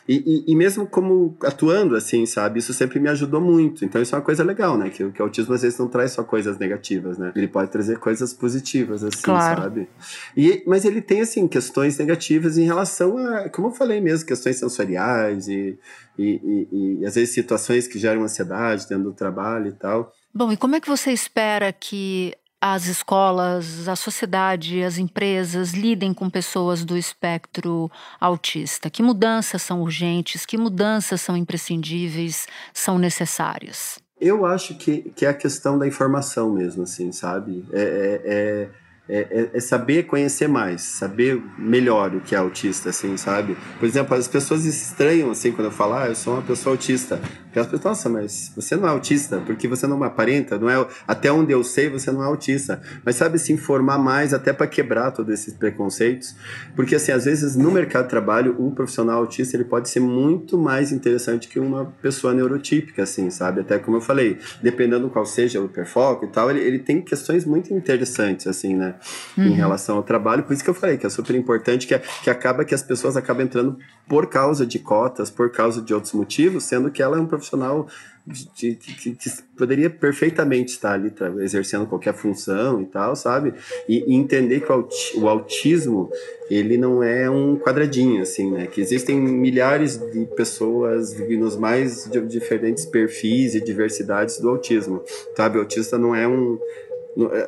E, 0.06 0.44
e, 0.46 0.52
e, 0.52 0.56
mesmo 0.56 0.86
como 0.86 1.38
atuando, 1.42 1.96
assim, 1.96 2.26
sabe? 2.26 2.60
Isso 2.60 2.74
sempre 2.74 3.00
me 3.00 3.08
ajudou 3.08 3.40
muito. 3.40 3.86
Então 3.86 4.02
isso 4.02 4.16
é 4.16 4.18
uma 4.18 4.24
coisa 4.24 4.44
legal, 4.44 4.78
né? 4.78 4.90
Que, 4.90 5.10
que 5.12 5.22
o 5.22 5.26
autismo 5.26 5.54
às 5.54 5.62
vezes 5.62 5.80
não 5.80 5.88
traz 5.88 6.12
só 6.12 6.24
coisas 6.24 6.58
negativas, 6.58 7.18
né? 7.18 7.32
Ele 7.34 7.48
pode 7.48 7.72
trazer 7.72 7.98
coisas 7.98 8.34
positivas, 8.34 9.06
assim, 9.06 9.22
claro. 9.24 9.62
sabe? 9.62 9.88
E, 10.36 10.62
mas 10.68 10.84
ele 10.84 11.02
tem, 11.02 11.22
assim, 11.22 11.48
questões 11.48 11.98
negativas 11.98 12.58
em 12.58 12.66
relação 12.66 13.18
a, 13.18 13.48
como 13.48 13.70
eu 13.70 13.72
falei 13.72 14.02
mesmo, 14.02 14.28
questões 14.28 14.58
sensoriais 14.58 15.48
e, 15.48 15.80
e, 16.20 16.68
e, 16.70 17.00
e 17.00 17.06
às 17.06 17.16
vezes 17.16 17.34
situações 17.34 17.88
que 17.88 17.98
geram 17.98 18.24
ansiedade 18.24 18.90
dentro 18.90 19.06
do 19.06 19.14
trabalho 19.14 19.70
e 19.70 19.74
tal. 19.74 20.14
Bom, 20.34 20.52
e 20.52 20.58
como 20.58 20.76
é 20.76 20.80
que 20.80 20.88
você 20.88 21.12
espera 21.12 21.72
que 21.74 22.34
as 22.60 22.88
escolas, 22.88 23.88
a 23.88 23.96
sociedade, 23.96 24.84
as 24.84 24.98
empresas 24.98 25.74
lidem 25.74 26.14
com 26.14 26.30
pessoas 26.30 26.84
do 26.84 26.98
espectro 26.98 27.90
autista? 28.20 28.90
Que 28.90 29.04
mudanças 29.04 29.62
são 29.62 29.82
urgentes? 29.82 30.46
Que 30.46 30.58
mudanças 30.58 31.22
são 31.22 31.38
imprescindíveis, 31.38 32.48
são 32.74 32.98
necessárias? 32.98 34.00
Eu 34.20 34.46
acho 34.46 34.76
que, 34.76 35.12
que 35.16 35.26
é 35.26 35.30
a 35.30 35.34
questão 35.34 35.78
da 35.78 35.88
informação 35.88 36.52
mesmo, 36.52 36.84
assim, 36.84 37.12
sabe? 37.12 37.64
é, 37.72 37.82
é, 37.82 38.22
é 38.26 38.70
é, 39.10 39.20
é, 39.20 39.50
é, 39.54 39.60
saber 39.60 40.04
conhecer 40.04 40.48
mais, 40.48 40.82
saber 40.82 41.42
melhor 41.58 42.14
o 42.14 42.20
que 42.20 42.36
é 42.36 42.38
autista, 42.38 42.90
assim, 42.90 43.16
sabe? 43.16 43.58
Por 43.80 43.86
exemplo, 43.86 44.16
as 44.16 44.28
pessoas 44.28 44.66
estranham, 44.66 45.32
assim, 45.32 45.52
quando 45.52 45.68
eu 45.68 45.72
falo, 45.72 45.94
ah, 45.94 46.08
eu 46.08 46.16
sou 46.16 46.34
uma 46.34 46.42
pessoa 46.42 46.74
autista. 46.74 47.20
Porque 47.44 47.60
as 47.60 47.68
pessoas, 47.68 47.84
nossa, 47.86 48.10
mas 48.10 48.52
você 48.56 48.76
não 48.76 48.86
é 48.86 48.92
autista, 48.92 49.42
porque 49.46 49.68
você 49.68 49.88
não 49.88 50.04
aparenta, 50.04 50.60
não 50.60 50.70
é, 50.70 50.86
até 51.08 51.32
onde 51.32 51.54
eu 51.54 51.64
sei, 51.64 51.90
você 51.90 52.12
não 52.12 52.22
é 52.22 52.26
autista. 52.26 52.82
Mas 53.06 53.16
sabe 53.16 53.40
se 53.40 53.54
informar 53.54 53.98
mais, 53.98 54.34
até 54.34 54.52
para 54.52 54.68
quebrar 54.68 55.12
todos 55.12 55.34
esses 55.34 55.54
preconceitos. 55.54 56.36
Porque, 56.76 56.96
assim, 56.96 57.14
às 57.14 57.26
vezes 57.26 57.56
no 57.56 57.72
mercado 57.72 58.04
de 58.04 58.10
trabalho, 58.10 58.56
o 58.60 58.72
profissional 58.72 59.20
autista, 59.20 59.56
ele 59.56 59.64
pode 59.64 59.90
ser 59.90 60.02
muito 60.02 60.58
mais 60.58 60.92
interessante 60.92 61.48
que 61.48 61.60
uma 61.60 61.86
pessoa 62.02 62.34
neurotípica, 62.34 63.04
assim, 63.04 63.30
sabe? 63.30 63.62
Até 63.62 63.80
como 63.80 63.98
eu 63.98 64.02
falei, 64.02 64.38
dependendo 64.62 65.10
qual 65.10 65.26
seja 65.26 65.62
o 65.62 65.66
hiperfoco 65.66 66.26
e 66.26 66.28
tal, 66.28 66.52
ele, 66.52 66.60
ele 66.60 66.80
tem 66.80 67.02
questões 67.02 67.46
muito 67.46 67.74
interessantes, 67.74 68.48
assim, 68.48 68.76
né? 68.76 68.96
Uhum. 69.38 69.46
em 69.46 69.54
relação 69.54 69.98
ao 69.98 70.04
trabalho. 70.04 70.44
Por 70.44 70.54
isso 70.54 70.64
que 70.64 70.70
eu 70.70 70.74
falei 70.74 70.98
que 70.98 71.06
é 71.06 71.10
super 71.10 71.36
importante, 71.36 71.88
que, 71.88 71.94
é, 71.94 72.02
que 72.24 72.30
acaba 72.30 72.66
que 72.66 72.76
as 72.76 72.84
pessoas 72.84 73.18
acabam 73.18 73.46
entrando 73.46 73.78
por 74.08 74.28
causa 74.28 74.66
de 74.66 74.80
cotas, 74.80 75.30
por 75.30 75.52
causa 75.52 75.82
de 75.82 75.94
outros 75.94 76.14
motivos, 76.14 76.64
sendo 76.64 76.90
que 76.90 77.02
ela 77.02 77.18
é 77.18 77.20
um 77.20 77.28
profissional 77.28 77.88
de, 78.28 78.76
de, 78.76 78.76
que 78.76 79.30
poderia 79.58 79.90
perfeitamente 79.90 80.74
estar 80.74 80.94
ali 80.94 81.14
exercendo 81.40 81.88
qualquer 81.88 82.14
função 82.14 82.82
e 82.82 82.86
tal, 82.86 83.16
sabe? 83.16 83.54
E, 83.88 84.04
e 84.06 84.16
entender 84.16 84.60
que 84.60 84.72
o, 84.72 84.88
o, 85.16 85.30
autismo, 85.30 86.10
ele 86.50 86.78
não 86.78 87.02
é 87.02 87.30
um 87.30 87.58
quadradinho, 87.58 88.22
assim, 88.22 88.52
né? 88.52 88.68
Que 88.68 88.82
existem 88.82 89.18
milhares 89.18 89.98
de 89.98 90.26
pessoas 90.36 91.18
nos 91.18 91.56
mais 91.56 92.10
diferentes 92.28 92.86
perfis 92.86 93.56
e 93.56 93.64
diversidades 93.64 94.40
do 94.40 94.50
autismo, 94.50 95.02
sabe? 95.36 95.58
O 95.58 95.62
autista 95.62 95.98
não 95.98 96.14
é 96.14 96.28
um 96.28 96.60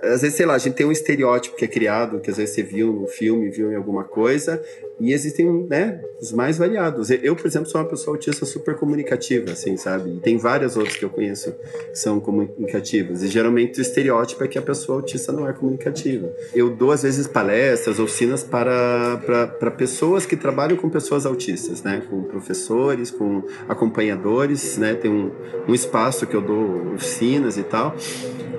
às 0.01 0.21
vezes, 0.21 0.35
sei 0.35 0.45
lá, 0.45 0.55
a 0.55 0.57
gente 0.57 0.73
tem 0.73 0.85
um 0.85 0.91
estereótipo 0.91 1.55
que 1.55 1.63
é 1.63 1.67
criado, 1.67 2.19
que 2.19 2.29
às 2.31 2.37
vezes 2.37 2.55
você 2.55 2.63
viu 2.63 2.91
no 2.91 3.07
filme, 3.07 3.49
viu 3.49 3.71
em 3.71 3.75
alguma 3.75 4.03
coisa, 4.03 4.61
e 4.99 5.13
existem, 5.13 5.67
né, 5.67 6.01
os 6.19 6.31
mais 6.31 6.57
variados. 6.57 7.09
Eu, 7.09 7.35
por 7.35 7.45
exemplo, 7.45 7.69
sou 7.69 7.79
uma 7.79 7.87
pessoa 7.87 8.15
autista 8.15 8.45
super 8.45 8.75
comunicativa, 8.75 9.51
assim, 9.51 9.77
sabe? 9.77 10.15
E 10.15 10.19
tem 10.19 10.37
várias 10.37 10.75
outras 10.75 10.97
que 10.97 11.05
eu 11.05 11.09
conheço 11.09 11.51
que 11.91 11.97
são 11.97 12.19
comunicativas. 12.19 13.21
E 13.21 13.27
geralmente 13.27 13.79
o 13.79 13.81
estereótipo 13.81 14.43
é 14.43 14.47
que 14.47 14.57
a 14.57 14.61
pessoa 14.61 14.97
autista 14.97 15.31
não 15.31 15.47
é 15.47 15.53
comunicativa. 15.53 16.33
Eu 16.53 16.69
dou, 16.69 16.91
às 16.91 17.03
vezes, 17.03 17.27
palestras, 17.27 17.99
oficinas 17.99 18.43
para, 18.43 19.17
para, 19.25 19.47
para 19.47 19.71
pessoas 19.71 20.25
que 20.25 20.35
trabalham 20.35 20.77
com 20.77 20.89
pessoas 20.89 21.25
autistas, 21.25 21.83
né? 21.83 22.01
Com 22.09 22.23
professores, 22.23 23.11
com 23.11 23.43
acompanhadores, 23.67 24.77
né? 24.77 24.95
Tem 24.95 25.11
um, 25.11 25.31
um 25.67 25.73
espaço 25.73 26.25
que 26.25 26.35
eu 26.35 26.41
dou 26.41 26.93
oficinas 26.95 27.57
e 27.57 27.63
tal. 27.63 27.95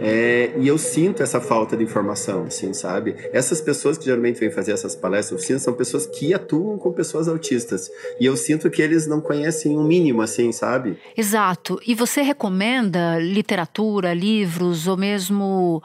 É, 0.00 0.52
e 0.58 0.66
eu 0.66 0.78
sinto 0.78 1.22
essa 1.22 1.40
falta 1.40 1.76
de 1.76 1.84
informação, 1.84 2.44
assim, 2.44 2.72
sabe? 2.72 3.14
Essas 3.32 3.60
pessoas 3.60 3.98
que 3.98 4.06
geralmente 4.06 4.40
vêm 4.40 4.50
fazer 4.50 4.72
essas 4.72 4.96
palestras, 4.96 5.38
oficinas, 5.38 5.62
são 5.62 5.74
pessoas 5.74 6.06
que 6.06 6.32
atuam 6.32 6.78
com 6.78 6.90
pessoas 6.92 7.28
autistas. 7.28 7.90
E 8.18 8.24
eu 8.24 8.36
sinto 8.36 8.70
que 8.70 8.80
eles 8.80 9.06
não 9.06 9.20
conhecem 9.20 9.76
o 9.76 9.80
um 9.80 9.84
mínimo, 9.84 10.22
assim, 10.22 10.50
sabe? 10.52 10.98
Exato. 11.16 11.80
E 11.86 11.94
você 11.94 12.22
recomenda 12.22 13.18
literatura, 13.18 14.14
livros 14.14 14.86
ou 14.88 14.96
mesmo 14.96 15.82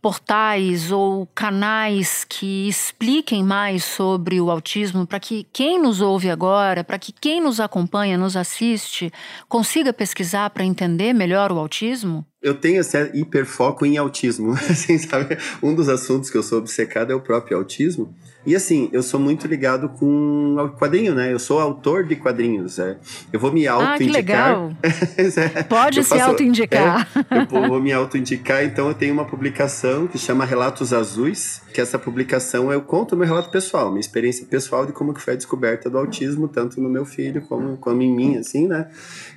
portais 0.00 0.92
ou 0.92 1.26
canais 1.34 2.24
que 2.24 2.68
expliquem 2.68 3.42
mais 3.42 3.84
sobre 3.84 4.40
o 4.40 4.50
autismo 4.50 5.06
para 5.06 5.18
que 5.18 5.46
quem 5.52 5.80
nos 5.80 6.00
ouve 6.00 6.30
agora, 6.30 6.84
para 6.84 6.98
que 6.98 7.12
quem 7.12 7.40
nos 7.40 7.58
acompanha, 7.58 8.16
nos 8.16 8.36
assiste, 8.36 9.12
consiga 9.48 9.92
pesquisar 9.92 10.50
para 10.50 10.64
entender 10.64 11.12
melhor 11.12 11.50
o 11.50 11.58
autismo? 11.58 12.24
Eu 12.40 12.54
tenho 12.54 12.80
esse 12.80 12.96
hiperfoco 13.14 13.84
em 13.84 13.96
autismo, 13.96 14.52
assim, 14.70 14.96
sabe? 14.96 15.36
Um 15.62 15.74
dos 15.74 15.88
assuntos 15.88 16.30
que 16.30 16.36
eu 16.36 16.42
sou 16.42 16.58
obcecado 16.58 17.12
é 17.12 17.14
o 17.14 17.20
próprio 17.20 17.56
autismo. 17.56 18.14
E 18.48 18.56
assim, 18.56 18.88
eu 18.94 19.02
sou 19.02 19.20
muito 19.20 19.46
ligado 19.46 19.90
com 19.90 20.56
o 20.56 20.70
quadrinho, 20.70 21.14
né? 21.14 21.30
Eu 21.30 21.38
sou 21.38 21.60
autor 21.60 22.02
de 22.06 22.16
quadrinhos. 22.16 22.78
É. 22.78 22.96
Eu 23.30 23.38
vou 23.38 23.52
me 23.52 23.66
auto-indicar. 23.68 23.92
Ah, 23.92 23.98
que 23.98 25.22
legal. 25.22 25.52
é, 25.54 25.62
Pode 25.64 26.02
se 26.02 26.18
auto-indicar. 26.18 27.06
É, 27.30 27.42
eu 27.42 27.68
vou 27.68 27.78
me 27.78 27.92
auto-indicar, 27.92 28.64
então 28.64 28.88
eu 28.88 28.94
tenho 28.94 29.12
uma 29.12 29.26
publicação 29.26 30.06
que 30.06 30.16
chama 30.16 30.46
Relatos 30.46 30.94
Azuis, 30.94 31.60
que 31.74 31.80
essa 31.82 31.98
publicação 31.98 32.72
eu 32.72 32.80
conto 32.80 33.14
meu 33.14 33.26
relato 33.26 33.50
pessoal, 33.50 33.90
minha 33.90 34.00
experiência 34.00 34.46
pessoal 34.46 34.86
de 34.86 34.92
como 34.92 35.12
que 35.12 35.20
foi 35.20 35.34
a 35.34 35.36
descoberta 35.36 35.90
do 35.90 35.98
autismo, 35.98 36.48
tanto 36.48 36.80
no 36.80 36.88
meu 36.88 37.04
filho 37.04 37.42
como, 37.42 37.76
como 37.76 38.00
em 38.00 38.10
mim, 38.10 38.38
assim, 38.38 38.66
né? 38.66 38.88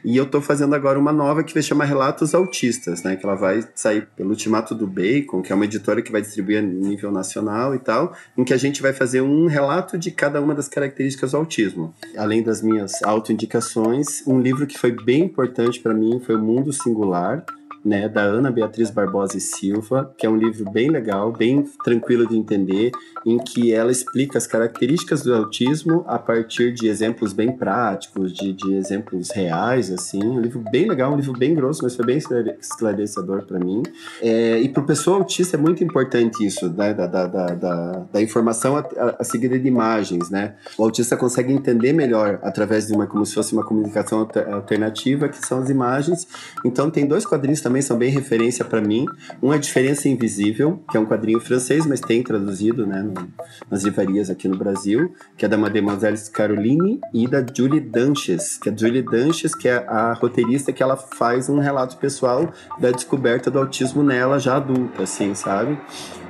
E 0.06 0.15
eu 0.15 0.25
tô 0.25 0.39
fazendo 0.39 0.74
agora 0.74 0.98
uma 0.98 1.12
nova 1.12 1.44
que 1.44 1.53
vai 1.53 1.62
chamar 1.62 1.84
Relatos 1.84 2.34
Autistas, 2.34 3.03
né? 3.03 3.18
Que 3.18 3.25
ela 3.25 3.36
vai 3.36 3.62
sair 3.75 4.08
pelo 4.15 4.30
Ultimato 4.30 4.74
do 4.74 4.88
Bacon, 4.88 5.41
que 5.41 5.51
é 5.51 5.56
uma 5.56 5.65
editora 5.65 6.01
que 6.01 6.13
vai 6.13 6.22
distribuir 6.22 6.60
a 6.60 6.62
nível 6.62 7.12
nacional 7.12 7.75
e 7.75 7.80
tal, 7.80 8.15
em 8.38 8.46
que 8.46 8.53
a 8.53 8.58
gente 8.58 8.82
vai 8.82 8.94
fazer 9.01 9.22
um 9.22 9.48
relato 9.48 9.98
de 9.98 10.12
cada 10.12 10.39
uma 10.39 10.53
das 10.53 10.67
características 10.67 11.31
do 11.31 11.38
autismo. 11.38 11.91
Além 12.15 12.43
das 12.43 12.62
minhas 12.62 13.01
autoindicações, 13.01 14.22
um 14.27 14.39
livro 14.39 14.67
que 14.67 14.77
foi 14.77 14.91
bem 14.91 15.24
importante 15.24 15.79
para 15.79 15.91
mim 15.91 16.22
foi 16.24 16.36
O 16.36 16.39
Mundo 16.39 16.72
Singular, 16.72 17.43
né, 17.83 18.07
da 18.07 18.21
Ana 18.21 18.51
Beatriz 18.51 18.89
Barbosa 18.89 19.38
e 19.38 19.41
Silva, 19.41 20.13
que 20.17 20.25
é 20.25 20.29
um 20.29 20.35
livro 20.35 20.69
bem 20.71 20.89
legal, 20.89 21.31
bem 21.31 21.63
tranquilo 21.83 22.27
de 22.27 22.38
entender, 22.38 22.91
em 23.25 23.38
que 23.38 23.73
ela 23.73 23.91
explica 23.91 24.38
as 24.38 24.47
características 24.47 25.21
do 25.21 25.33
autismo 25.33 26.03
a 26.07 26.17
partir 26.17 26.73
de 26.73 26.88
exemplos 26.88 27.33
bem 27.33 27.51
práticos, 27.51 28.33
de, 28.33 28.53
de 28.53 28.73
exemplos 28.73 29.29
reais, 29.31 29.91
assim. 29.91 30.23
Um 30.23 30.39
livro 30.39 30.63
bem 30.71 30.88
legal, 30.88 31.13
um 31.13 31.15
livro 31.15 31.33
bem 31.33 31.53
grosso, 31.53 31.83
mas 31.83 31.95
foi 31.95 32.05
bem 32.05 32.17
esclarecedor 32.59 33.43
para 33.43 33.59
mim. 33.59 33.83
É, 34.21 34.59
e 34.59 34.69
para 34.69 34.83
o 34.83 34.85
pessoa 34.85 35.17
autista 35.17 35.57
é 35.57 35.59
muito 35.59 35.83
importante 35.83 36.45
isso, 36.45 36.69
né, 36.69 36.93
da, 36.93 37.07
da, 37.07 37.27
da, 37.27 38.05
da, 38.11 38.21
informação 38.21 38.75
a, 38.77 38.85
a, 39.19 39.23
seguida 39.23 39.57
de 39.57 39.67
imagens, 39.67 40.29
né? 40.29 40.55
O 40.77 40.83
autista 40.83 41.15
consegue 41.15 41.53
entender 41.53 41.93
melhor 41.93 42.39
através 42.41 42.88
de 42.88 42.93
uma, 42.93 43.07
como 43.07 43.25
se 43.25 43.33
fosse 43.33 43.53
uma 43.53 43.63
comunicação 43.63 44.27
alternativa, 44.51 45.29
que 45.29 45.45
são 45.45 45.59
as 45.59 45.69
imagens. 45.69 46.27
Então 46.65 46.89
tem 46.89 47.05
dois 47.05 47.25
quadrinhos 47.25 47.61
também, 47.61 47.71
são 47.80 47.96
bem 47.96 48.10
referência 48.10 48.66
para 48.66 48.82
mim. 48.82 49.06
Um 49.40 49.54
é 49.54 49.60
Diferença 49.60 50.10
Invisível, 50.10 50.82
que 50.90 50.98
é 50.98 51.00
um 51.00 51.06
quadrinho 51.06 51.40
francês, 51.40 51.86
mas 51.86 52.01
tem 52.01 52.24
traduzido, 52.24 52.88
né, 52.88 53.04
no, 53.04 53.32
nas 53.70 53.84
livrarias 53.84 54.32
aqui 54.32 54.48
no 54.48 54.58
Brasil, 54.58 55.13
que 55.38 55.46
é 55.46 55.48
da 55.48 55.60
Mademoiselle 55.60 56.18
Caroline 56.34 57.00
e 57.13 57.28
da 57.28 57.46
Julie 57.46 57.80
Danches, 57.80 58.58
que 58.58 58.70
é 58.70 58.72
a 58.72 58.75
Julie 58.75 59.04
Danches, 59.04 59.54
que 59.54 59.68
é 59.68 59.78
a 59.88 60.13
roteirista 60.13 60.74
que 60.74 60.82
ela 60.82 60.98
faz 60.98 61.48
um 61.50 61.60
relato 61.60 61.98
pessoal 61.98 62.51
da 62.80 62.90
descoberta 62.90 63.51
do 63.51 63.60
autismo 63.60 64.01
nela 64.01 64.40
já 64.40 64.56
adulta, 64.56 65.04
assim, 65.04 65.36
sabe? 65.36 65.80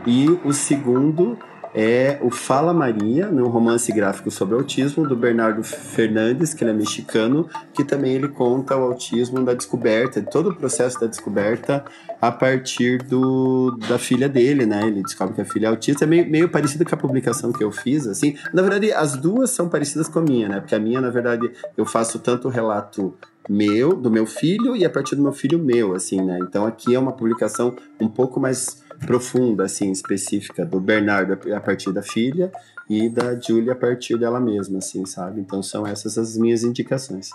E 0.06 0.28
o 0.44 0.52
segundo 0.52 1.38
é 1.74 2.20
o 2.22 2.30
Fala 2.30 2.74
Maria, 2.74 3.30
um 3.30 3.48
romance 3.48 3.92
gráfico 3.92 4.30
sobre 4.30 4.56
autismo, 4.56 5.08
do 5.08 5.16
Bernardo 5.16 5.63
Fernandes, 5.63 6.54
que 6.54 6.63
ele 6.63 6.72
é 6.72 6.74
mexicano, 6.74 7.48
que 7.74 7.84
também 7.84 8.13
ele 8.13 8.28
conta 8.28 8.75
o 8.75 8.84
autismo 8.84 9.44
da 9.44 9.54
descoberta, 9.54 10.22
todo 10.22 10.50
o 10.50 10.56
processo 10.56 11.00
da 11.00 11.08
descoberta 11.08 11.86
a 12.22 12.32
partir 12.32 13.01
do, 13.04 13.78
da 13.88 13.98
filha 13.98 14.30
dele, 14.30 14.66
né? 14.66 14.86
Ele 14.86 15.01
descobre 15.01 15.34
que 15.34 15.42
a 15.42 15.46
filha 15.46 15.68
é 15.68 15.70
autista, 15.70 16.04
é 16.04 16.08
meio, 16.08 16.30
meio 16.30 16.50
parecido 16.50 16.86
com 16.86 16.94
a 16.94 16.98
publicação 16.98 17.51
que 17.51 17.63
eu 17.63 17.72
fiz, 17.72 18.06
assim. 18.06 18.36
Na 18.54 18.62
verdade, 18.62 18.92
as 18.92 19.16
duas 19.16 19.50
são 19.50 19.68
parecidas 19.68 20.08
com 20.08 20.20
a 20.20 20.22
minha, 20.22 20.48
né? 20.48 20.60
Porque 20.60 20.75
a 20.75 20.80
minha, 20.80 21.01
na 21.01 21.10
verdade, 21.10 21.50
eu 21.75 21.86
faço 21.86 22.20
tanto 22.20 22.50
relato 22.50 23.16
meu, 23.50 23.96
do 23.96 24.12
meu 24.12 24.25
filho, 24.25 24.75
e 24.75 24.86
a 24.86 24.90
partir 24.90 25.16
do 25.16 25.24
meu 25.24 25.34
filho 25.34 25.58
meu, 25.58 25.94
assim, 25.96 26.22
né? 26.22 26.38
Então 26.44 26.66
aqui 26.66 26.94
é 26.94 27.00
uma 27.00 27.12
publicação 27.12 27.75
um 28.00 28.08
pouco 28.08 28.40
mais 28.40 28.81
profunda, 29.05 29.65
assim, 29.65 29.91
específica 29.91 30.65
do 30.65 30.79
Bernardo 30.79 31.53
a 31.53 31.60
partir 31.60 31.91
da 31.91 32.01
filha 32.01 32.51
e 32.89 33.10
da 33.10 33.39
Julia 33.39 33.74
a 33.74 33.75
partir 33.75 34.17
dela 34.17 34.39
mesma, 34.39 34.79
assim, 34.79 35.05
sabe? 35.05 35.41
Então 35.41 35.62
são 35.63 35.86
essas 35.86 36.17
as 36.17 36.38
minhas 36.38 36.63
indicações. 36.63 37.29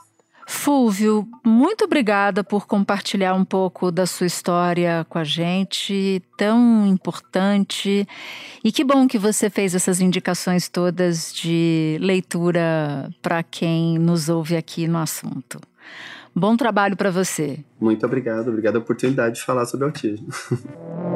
Fúvio, 0.48 1.26
muito 1.44 1.84
obrigada 1.84 2.44
por 2.44 2.68
compartilhar 2.68 3.34
um 3.34 3.44
pouco 3.44 3.90
da 3.90 4.06
sua 4.06 4.28
história 4.28 5.04
com 5.08 5.18
a 5.18 5.24
gente, 5.24 6.22
tão 6.38 6.86
importante. 6.86 8.06
E 8.62 8.70
que 8.70 8.84
bom 8.84 9.08
que 9.08 9.18
você 9.18 9.50
fez 9.50 9.74
essas 9.74 10.00
indicações 10.00 10.68
todas 10.68 11.34
de 11.34 11.98
leitura 12.00 13.10
para 13.20 13.42
quem 13.42 13.98
nos 13.98 14.28
ouve 14.28 14.56
aqui 14.56 14.86
no 14.86 14.98
assunto. 14.98 15.60
Bom 16.32 16.56
trabalho 16.56 16.96
para 16.96 17.10
você. 17.10 17.58
Muito 17.80 18.06
obrigado, 18.06 18.48
obrigado 18.48 18.76
a 18.76 18.78
oportunidade 18.78 19.36
de 19.36 19.42
falar 19.42 19.66
sobre 19.66 19.86
autismo. 19.86 20.28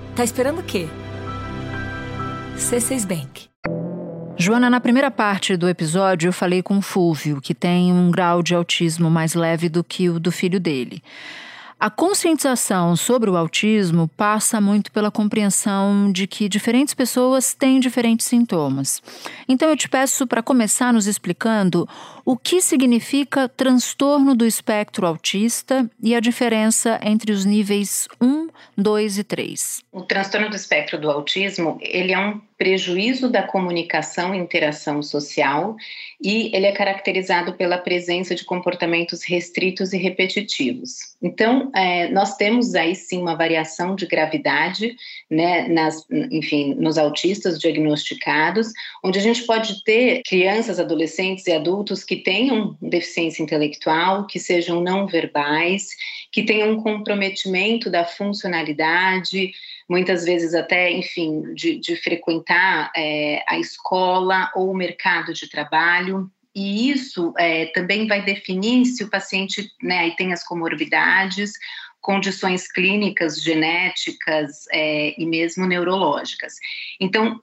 Tá 0.15 0.25
esperando 0.25 0.59
o 0.59 0.63
quê? 0.63 0.89
C6 2.57 3.07
Bank. 3.07 3.49
Joana, 4.37 4.69
na 4.69 4.81
primeira 4.81 5.09
parte 5.09 5.55
do 5.55 5.69
episódio 5.69 6.27
eu 6.27 6.33
falei 6.33 6.61
com 6.61 6.77
o 6.77 6.81
Fúvio, 6.81 7.39
que 7.39 7.55
tem 7.55 7.93
um 7.93 8.11
grau 8.11 8.43
de 8.43 8.53
autismo 8.53 9.09
mais 9.09 9.35
leve 9.35 9.69
do 9.69 9.83
que 9.83 10.09
o 10.09 10.19
do 10.19 10.29
filho 10.29 10.59
dele. 10.59 11.01
A 11.79 11.89
conscientização 11.89 12.95
sobre 12.95 13.29
o 13.29 13.35
autismo 13.35 14.07
passa 14.15 14.61
muito 14.61 14.91
pela 14.91 15.09
compreensão 15.09 16.11
de 16.11 16.27
que 16.27 16.47
diferentes 16.47 16.93
pessoas 16.93 17.55
têm 17.55 17.79
diferentes 17.79 18.27
sintomas. 18.27 19.01
Então 19.47 19.67
eu 19.67 19.75
te 19.75 19.89
peço 19.89 20.27
para 20.27 20.43
começar 20.43 20.93
nos 20.93 21.07
explicando 21.07 21.87
o 22.25 22.37
que 22.37 22.61
significa 22.61 23.49
transtorno 23.49 24.35
do 24.35 24.45
espectro 24.45 25.05
autista 25.05 25.89
e 26.01 26.15
a 26.15 26.19
diferença 26.19 26.99
entre 27.03 27.31
os 27.31 27.45
níveis 27.45 28.07
1, 28.21 28.49
2 28.77 29.17
e 29.17 29.23
3. 29.23 29.83
O 29.91 30.01
transtorno 30.01 30.49
do 30.49 30.55
espectro 30.55 30.99
do 30.99 31.09
autismo, 31.09 31.77
ele 31.81 32.13
é 32.13 32.19
um 32.19 32.39
prejuízo 32.61 33.27
da 33.27 33.41
comunicação 33.41 34.35
e 34.35 34.37
interação 34.37 35.01
social 35.01 35.75
e 36.23 36.55
ele 36.55 36.67
é 36.67 36.71
caracterizado 36.71 37.53
pela 37.53 37.75
presença 37.75 38.35
de 38.35 38.45
comportamentos 38.45 39.23
restritos 39.23 39.93
e 39.93 39.97
repetitivos. 39.97 41.15
Então, 41.19 41.71
é, 41.75 42.07
nós 42.09 42.35
temos 42.37 42.75
aí 42.75 42.93
sim 42.93 43.19
uma 43.19 43.35
variação 43.35 43.95
de 43.95 44.05
gravidade, 44.05 44.95
né, 45.27 45.67
nas, 45.69 46.05
enfim, 46.31 46.75
nos 46.75 46.99
autistas 46.99 47.57
diagnosticados, 47.57 48.71
onde 49.03 49.17
a 49.17 49.23
gente 49.23 49.41
pode 49.41 49.83
ter 49.83 50.21
crianças, 50.23 50.79
adolescentes 50.79 51.47
e 51.47 51.51
adultos 51.51 52.03
que 52.03 52.17
tenham 52.23 52.77
deficiência 52.81 53.43
intelectual, 53.43 54.25
que 54.25 54.39
sejam 54.39 54.81
não 54.81 55.07
verbais, 55.07 55.89
que 56.31 56.43
tenham 56.43 56.71
um 56.71 56.81
comprometimento 56.81 57.89
da 57.89 58.05
funcionalidade, 58.05 59.51
muitas 59.89 60.23
vezes 60.23 60.53
até, 60.53 60.89
enfim, 60.91 61.53
de, 61.53 61.77
de 61.77 61.95
frequentar 61.97 62.91
é, 62.95 63.43
a 63.47 63.59
escola 63.59 64.49
ou 64.55 64.71
o 64.71 64.75
mercado 64.75 65.33
de 65.33 65.49
trabalho. 65.49 66.31
E 66.55 66.89
isso 66.89 67.33
é, 67.37 67.67
também 67.67 68.07
vai 68.07 68.23
definir 68.23 68.85
se 68.85 69.03
o 69.03 69.09
paciente 69.09 69.69
né, 69.81 70.09
tem 70.11 70.33
as 70.33 70.43
comorbidades, 70.43 71.51
condições 72.01 72.69
clínicas, 72.69 73.41
genéticas 73.41 74.65
é, 74.71 75.13
e 75.21 75.25
mesmo 75.25 75.67
neurológicas. 75.67 76.55
Então, 76.99 77.39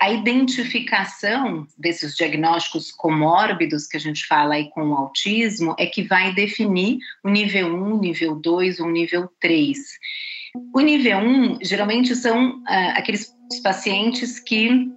a 0.00 0.10
identificação 0.10 1.66
desses 1.78 2.16
diagnósticos 2.16 2.90
comórbidos 2.90 3.86
que 3.86 3.96
a 3.96 4.00
gente 4.00 4.26
fala 4.26 4.54
aí 4.54 4.68
com 4.70 4.88
o 4.88 4.94
autismo 4.94 5.74
é 5.78 5.86
que 5.86 6.02
vai 6.02 6.34
definir 6.34 6.98
o 7.24 7.30
nível 7.30 7.68
1, 7.74 8.00
nível 8.00 8.34
2 8.34 8.80
ou 8.80 8.90
nível 8.90 9.28
3. 9.40 9.78
O 10.74 10.80
nível 10.80 11.18
1 11.18 11.58
geralmente 11.62 12.16
são 12.16 12.58
uh, 12.58 12.62
aqueles 12.96 13.32
pacientes 13.62 14.40
que 14.40 14.90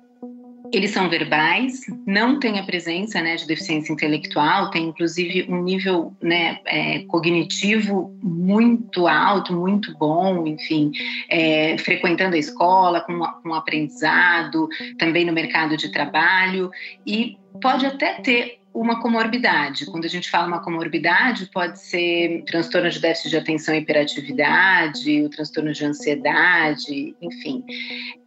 eles 0.71 0.91
são 0.91 1.09
verbais, 1.09 1.81
não 2.05 2.39
têm 2.39 2.59
a 2.59 2.63
presença 2.63 3.21
né, 3.21 3.35
de 3.35 3.45
deficiência 3.45 3.91
intelectual, 3.91 4.69
tem 4.71 4.85
inclusive 4.85 5.45
um 5.49 5.61
nível 5.61 6.15
né, 6.21 6.59
é, 6.65 6.99
cognitivo 6.99 8.17
muito 8.23 9.07
alto, 9.07 9.53
muito 9.53 9.95
bom, 9.97 10.47
enfim, 10.47 10.91
é, 11.29 11.77
frequentando 11.77 12.35
a 12.35 12.39
escola, 12.39 13.01
com, 13.01 13.19
com 13.43 13.53
aprendizado, 13.53 14.69
também 14.97 15.25
no 15.25 15.33
mercado 15.33 15.75
de 15.75 15.91
trabalho, 15.91 16.71
e 17.05 17.37
pode 17.61 17.85
até 17.85 18.13
ter 18.21 18.60
uma 18.73 19.01
comorbidade. 19.01 19.85
Quando 19.85 20.05
a 20.05 20.09
gente 20.09 20.29
fala 20.29 20.47
uma 20.47 20.63
comorbidade, 20.63 21.49
pode 21.53 21.79
ser 21.79 22.43
transtorno 22.45 22.89
de 22.89 22.99
déficit 22.99 23.29
de 23.29 23.37
atenção 23.37 23.75
e 23.75 23.79
hiperatividade, 23.79 25.21
o 25.23 25.29
transtorno 25.29 25.73
de 25.73 25.85
ansiedade, 25.85 27.15
enfim. 27.21 27.63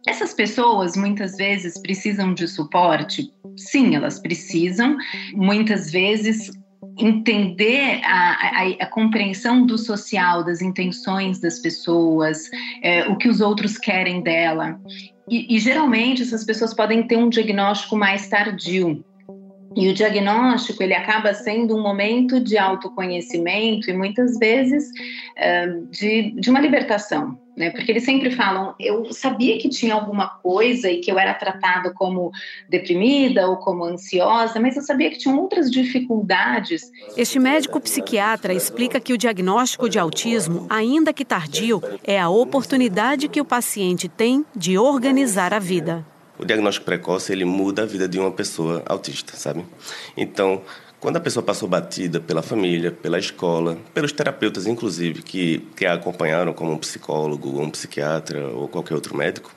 Essas 0.07 0.33
pessoas 0.33 0.95
muitas 0.95 1.35
vezes 1.35 1.79
precisam 1.79 2.33
de 2.33 2.47
suporte? 2.47 3.31
Sim, 3.57 3.95
elas 3.95 4.19
precisam. 4.19 4.97
Muitas 5.33 5.91
vezes 5.91 6.51
entender 6.97 8.01
a, 8.03 8.31
a, 8.31 8.67
a, 8.81 8.85
compreensão 8.87 9.65
do 9.65 9.77
social, 9.77 10.43
das 10.43 10.61
intenções 10.61 11.39
das 11.39 11.59
pessoas, 11.59 12.49
é, 12.81 13.07
o 13.07 13.17
que 13.17 13.27
os 13.27 13.41
outros 13.41 13.77
querem 13.77 14.21
dela. 14.21 14.79
E, 15.29 15.55
e 15.55 15.59
geralmente 15.59 16.21
essas 16.21 16.45
pessoas 16.45 16.73
podem 16.73 17.03
ter 17.03 17.17
um 17.17 17.29
diagnóstico 17.29 17.97
mais 17.97 18.27
tardio. 18.27 19.03
E 19.75 19.89
o 19.89 19.93
diagnóstico 19.93 20.81
ele 20.81 20.93
acaba 20.93 21.33
sendo 21.33 21.75
um 21.75 21.81
momento 21.81 22.39
de 22.39 22.57
autoconhecimento 22.57 23.89
e 23.89 23.93
muitas 23.93 24.37
vezes 24.37 24.89
de, 25.91 26.31
de 26.31 26.49
uma 26.49 26.61
libertação, 26.61 27.37
né? 27.57 27.69
Porque 27.71 27.91
eles 27.91 28.05
sempre 28.05 28.31
falam, 28.31 28.73
eu 28.79 29.11
sabia 29.11 29.57
que 29.57 29.67
tinha 29.67 29.93
alguma 29.93 30.27
coisa 30.27 30.89
e 30.89 31.01
que 31.01 31.11
eu 31.11 31.19
era 31.19 31.33
tratada 31.33 31.93
como 31.93 32.31
deprimida 32.69 33.47
ou 33.47 33.57
como 33.57 33.83
ansiosa, 33.83 34.59
mas 34.59 34.77
eu 34.77 34.81
sabia 34.81 35.09
que 35.09 35.17
tinham 35.17 35.37
outras 35.37 35.69
dificuldades. 35.69 36.89
Este 37.17 37.37
médico 37.37 37.79
psiquiatra 37.81 38.53
explica 38.53 38.99
que 38.99 39.13
o 39.13 39.17
diagnóstico 39.17 39.89
de 39.89 39.99
autismo, 39.99 40.65
ainda 40.69 41.11
que 41.11 41.25
tardio, 41.25 41.81
é 42.03 42.19
a 42.19 42.29
oportunidade 42.29 43.27
que 43.27 43.41
o 43.41 43.45
paciente 43.45 44.07
tem 44.07 44.45
de 44.55 44.77
organizar 44.77 45.53
a 45.53 45.59
vida. 45.59 46.05
O 46.37 46.45
diagnóstico 46.45 46.85
precoce 46.85 47.31
ele 47.31 47.45
muda 47.45 47.83
a 47.83 47.85
vida 47.85 48.07
de 48.07 48.19
uma 48.19 48.31
pessoa 48.31 48.83
autista, 48.85 49.37
sabe? 49.37 49.65
Então, 50.17 50.61
quando 50.99 51.17
a 51.17 51.19
pessoa 51.19 51.43
passou 51.43 51.69
batida 51.69 52.19
pela 52.19 52.41
família, 52.41 52.91
pela 52.91 53.19
escola, 53.19 53.77
pelos 53.93 54.11
terapeutas, 54.11 54.65
inclusive, 54.65 55.21
que, 55.21 55.59
que 55.75 55.85
a 55.85 55.93
acompanharam, 55.93 56.53
como 56.53 56.71
um 56.71 56.77
psicólogo, 56.77 57.61
um 57.61 57.69
psiquiatra 57.69 58.47
ou 58.47 58.67
qualquer 58.67 58.95
outro 58.95 59.15
médico, 59.15 59.53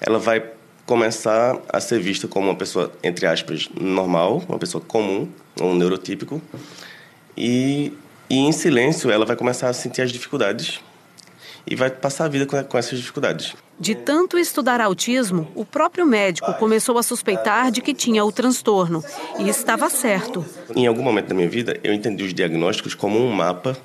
ela 0.00 0.18
vai 0.18 0.44
começar 0.84 1.58
a 1.72 1.80
ser 1.80 2.00
vista 2.00 2.28
como 2.28 2.48
uma 2.48 2.56
pessoa, 2.56 2.92
entre 3.02 3.26
aspas, 3.26 3.68
normal, 3.80 4.42
uma 4.48 4.58
pessoa 4.58 4.82
comum, 4.84 5.28
um 5.60 5.74
neurotípico, 5.74 6.42
e, 7.36 7.92
e 8.28 8.36
em 8.36 8.52
silêncio 8.52 9.10
ela 9.10 9.24
vai 9.24 9.36
começar 9.36 9.68
a 9.68 9.72
sentir 9.72 10.02
as 10.02 10.12
dificuldades 10.12 10.80
e 11.66 11.74
vai 11.74 11.90
passar 11.90 12.26
a 12.26 12.28
vida 12.28 12.46
com, 12.46 12.62
com 12.64 12.76
essas 12.76 12.98
dificuldades. 12.98 13.54
De 13.78 13.94
tanto 13.94 14.38
estudar 14.38 14.80
autismo, 14.80 15.50
o 15.54 15.64
próprio 15.64 16.06
médico 16.06 16.54
começou 16.54 16.96
a 16.96 17.02
suspeitar 17.02 17.70
de 17.70 17.80
que 17.80 17.92
tinha 17.92 18.24
o 18.24 18.30
transtorno. 18.30 19.02
E 19.38 19.48
estava 19.48 19.90
certo. 19.90 20.44
Em 20.74 20.86
algum 20.86 21.02
momento 21.02 21.28
da 21.28 21.34
minha 21.34 21.48
vida, 21.48 21.78
eu 21.82 21.92
entendi 21.92 22.22
os 22.22 22.32
diagnósticos 22.32 22.94
como 22.94 23.18
um 23.18 23.32
mapa 23.32 23.76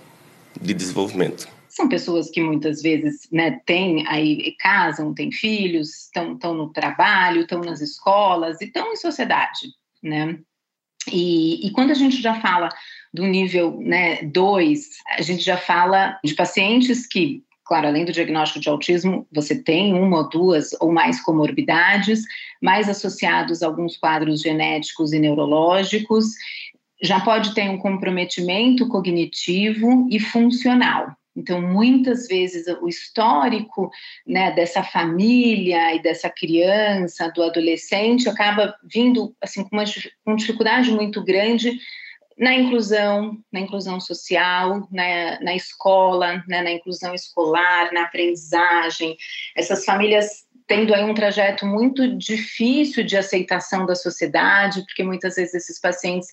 de 0.60 0.74
desenvolvimento. 0.74 1.48
São 1.68 1.88
pessoas 1.88 2.30
que 2.30 2.42
muitas 2.42 2.82
vezes 2.82 3.28
né, 3.32 3.60
têm 3.66 4.06
aí, 4.08 4.56
casam, 4.60 5.14
têm 5.14 5.32
filhos, 5.32 6.06
estão 6.06 6.54
no 6.54 6.70
trabalho, 6.70 7.42
estão 7.42 7.62
nas 7.62 7.82
escolas 7.82 8.62
e 8.62 8.66
estão 8.66 8.92
em 8.92 8.96
sociedade. 8.96 9.70
Né? 10.04 10.40
E, 11.12 11.68
e 11.68 11.72
quando 11.72 11.92
a 11.92 11.96
gente 11.96 12.22
já 12.22 12.40
fala 12.42 12.70
do 13.14 13.26
nível 13.26 13.72
2, 13.72 13.80
né, 13.86 14.86
a 15.18 15.22
gente 15.22 15.44
já 15.44 15.58
fala 15.58 16.20
de 16.24 16.36
pacientes 16.36 17.08
que 17.08 17.44
Claro, 17.70 17.86
além 17.86 18.04
do 18.04 18.12
diagnóstico 18.12 18.60
de 18.60 18.68
autismo, 18.68 19.28
você 19.32 19.54
tem 19.54 19.94
uma, 19.94 20.28
duas 20.28 20.72
ou 20.82 20.92
mais 20.92 21.22
comorbidades, 21.22 22.24
mais 22.60 22.90
associados 22.90 23.62
a 23.62 23.68
alguns 23.68 23.96
quadros 23.96 24.42
genéticos 24.42 25.14
e 25.14 25.20
neurológicos. 25.20 26.26
Já 27.00 27.20
pode 27.20 27.54
ter 27.54 27.70
um 27.70 27.78
comprometimento 27.78 28.88
cognitivo 28.88 30.08
e 30.10 30.20
funcional. 30.20 31.16
Então, 31.38 31.62
muitas 31.62 32.28
vezes, 32.28 32.66
o 32.82 32.88
histórico 32.88 33.92
né, 34.26 34.52
dessa 34.52 34.82
família 34.82 35.94
e 35.94 36.02
dessa 36.02 36.28
criança, 36.28 37.32
do 37.36 37.44
adolescente, 37.44 38.28
acaba 38.28 38.74
vindo 38.84 39.32
assim, 39.40 39.64
com 39.64 39.76
uma 39.76 39.86
com 40.26 40.36
dificuldade 40.36 40.90
muito 40.92 41.24
grande 41.24 41.78
na 42.40 42.56
inclusão, 42.56 43.38
na 43.52 43.60
inclusão 43.60 44.00
social, 44.00 44.88
na, 44.90 45.42
na 45.42 45.54
escola, 45.54 46.42
né, 46.48 46.62
na 46.62 46.72
inclusão 46.72 47.14
escolar, 47.14 47.92
na 47.92 48.04
aprendizagem, 48.04 49.18
essas 49.58 49.84
famílias 49.84 50.48
tendo 50.66 50.94
aí 50.94 51.04
um 51.04 51.16
trajeto 51.16 51.66
muito 51.66 52.16
difícil 52.16 53.04
de 53.04 53.18
aceitação 53.18 53.88
da 53.88 53.96
sociedade, 53.96 54.84
porque 54.86 55.04
muitas 55.04 55.36
vezes 55.36 55.56
esses 55.56 55.82
pacientes 55.82 56.30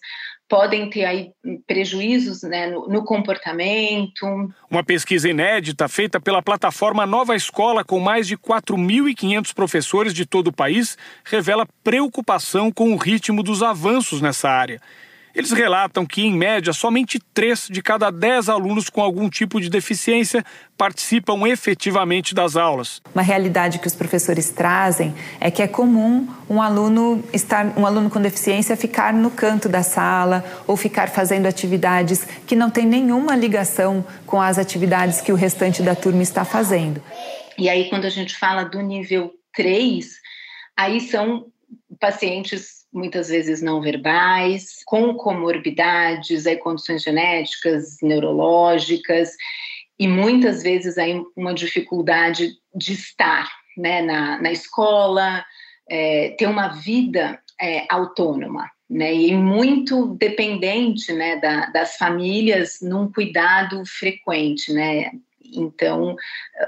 podem 0.47 0.90
ter 0.90 1.07
aí 1.07 1.33
prejuízos 1.66 2.42
né, 2.42 2.66
no, 2.66 2.87
no, 2.87 3.03
comportamento. 3.03 4.27
Uma 4.71 4.85
pesquisa 4.85 5.29
inédita 5.29 5.88
feita 5.88 6.21
pela 6.21 6.42
plataforma 6.42 7.07
Nova 7.07 7.35
Escola, 7.35 7.83
com 7.83 7.99
mais 7.99 8.29
de 8.29 8.37
4.500 8.37 9.55
professores 9.55 10.12
de 10.12 10.27
todo 10.27 10.49
o 10.49 10.53
país, 10.53 10.99
revela 11.25 11.66
preocupação 11.83 12.71
com 12.71 12.92
o 12.92 12.97
ritmo 12.97 13.42
dos 13.42 13.62
avanços 13.62 14.21
nessa 14.21 14.51
área. 14.51 14.81
Eles 15.37 15.53
relatam 15.53 16.07
que, 16.07 16.22
em 16.22 16.33
média, 16.33 16.72
somente 16.72 17.18
3 17.35 17.68
de 17.70 17.83
cada 17.83 18.11
10 18.11 18.49
alunos 18.49 18.88
com 18.88 19.03
algum 19.03 19.29
tipo 19.29 19.61
de 19.61 19.68
deficiência 19.68 20.42
participam 20.79 21.46
efetivamente 21.46 22.35
das 22.35 22.57
aulas. 22.57 23.03
Uma 23.14 23.20
realidade 23.20 23.79
que 23.79 23.87
os 23.87 23.94
professores 23.94 24.49
trazem 24.49 25.14
é 25.38 25.51
que 25.51 25.61
é 25.61 25.68
comum 25.68 26.27
um 26.49 26.62
aluno 26.62 27.22
estar, 27.35 27.66
um 27.79 27.85
aluno 27.85 28.09
com 28.09 28.18
deficiência 28.18 28.75
ficar 28.79 29.12
no 29.12 29.31
canto 29.31 29.68
da 29.68 29.83
sala 29.83 30.42
ou 30.66 30.75
ficar 30.75 31.11
fazendo 31.11 31.44
atividades 31.44 32.27
que 32.46 32.57
não 32.57 32.70
têm 32.70 32.87
nenhuma 32.87 33.37
ligação 33.37 34.03
com 34.25 34.40
as 34.40 34.57
atividades 34.57 35.20
que 35.20 35.33
o 35.33 35.37
restante 35.37 35.83
da 35.83 35.94
turma 35.94 36.22
está 36.22 36.46
fazendo. 36.46 37.03
E 37.59 37.68
aí, 37.68 37.90
quando 37.90 38.07
a 38.07 38.11
gente 38.11 38.35
fala 38.38 38.64
do 38.64 38.81
nível 38.81 39.35
3, 39.53 40.07
aí 40.79 40.99
são 40.99 41.44
pacientes 42.01 42.75
muitas 42.92 43.29
vezes 43.29 43.61
não 43.61 43.81
verbais, 43.81 44.83
com 44.87 45.14
comorbidades, 45.14 46.46
aí 46.46 46.57
condições 46.57 47.03
genéticas, 47.03 47.99
neurológicas, 48.03 49.31
e 49.99 50.07
muitas 50.07 50.62
vezes 50.62 50.99
aí 50.99 51.22
uma 51.37 51.55
dificuldade 51.55 52.53
de 52.75 52.92
estar 52.92 53.51
né, 53.77 54.03
na, 54.03 54.40
na 54.40 54.53
escola, 54.53 55.44
é, 55.88 56.31
ter 56.38 56.46
uma 56.46 56.68
vida 56.68 57.40
é, 57.61 57.87
autônoma. 57.90 58.70
Né, 58.88 59.12
e 59.12 59.35
muito 59.35 60.14
dependente 60.14 61.12
né, 61.12 61.40
da, 61.40 61.66
das 61.66 61.96
famílias 61.96 62.79
num 62.81 63.11
cuidado 63.11 63.83
frequente, 63.85 64.72
né, 64.72 65.11
então, 65.55 66.16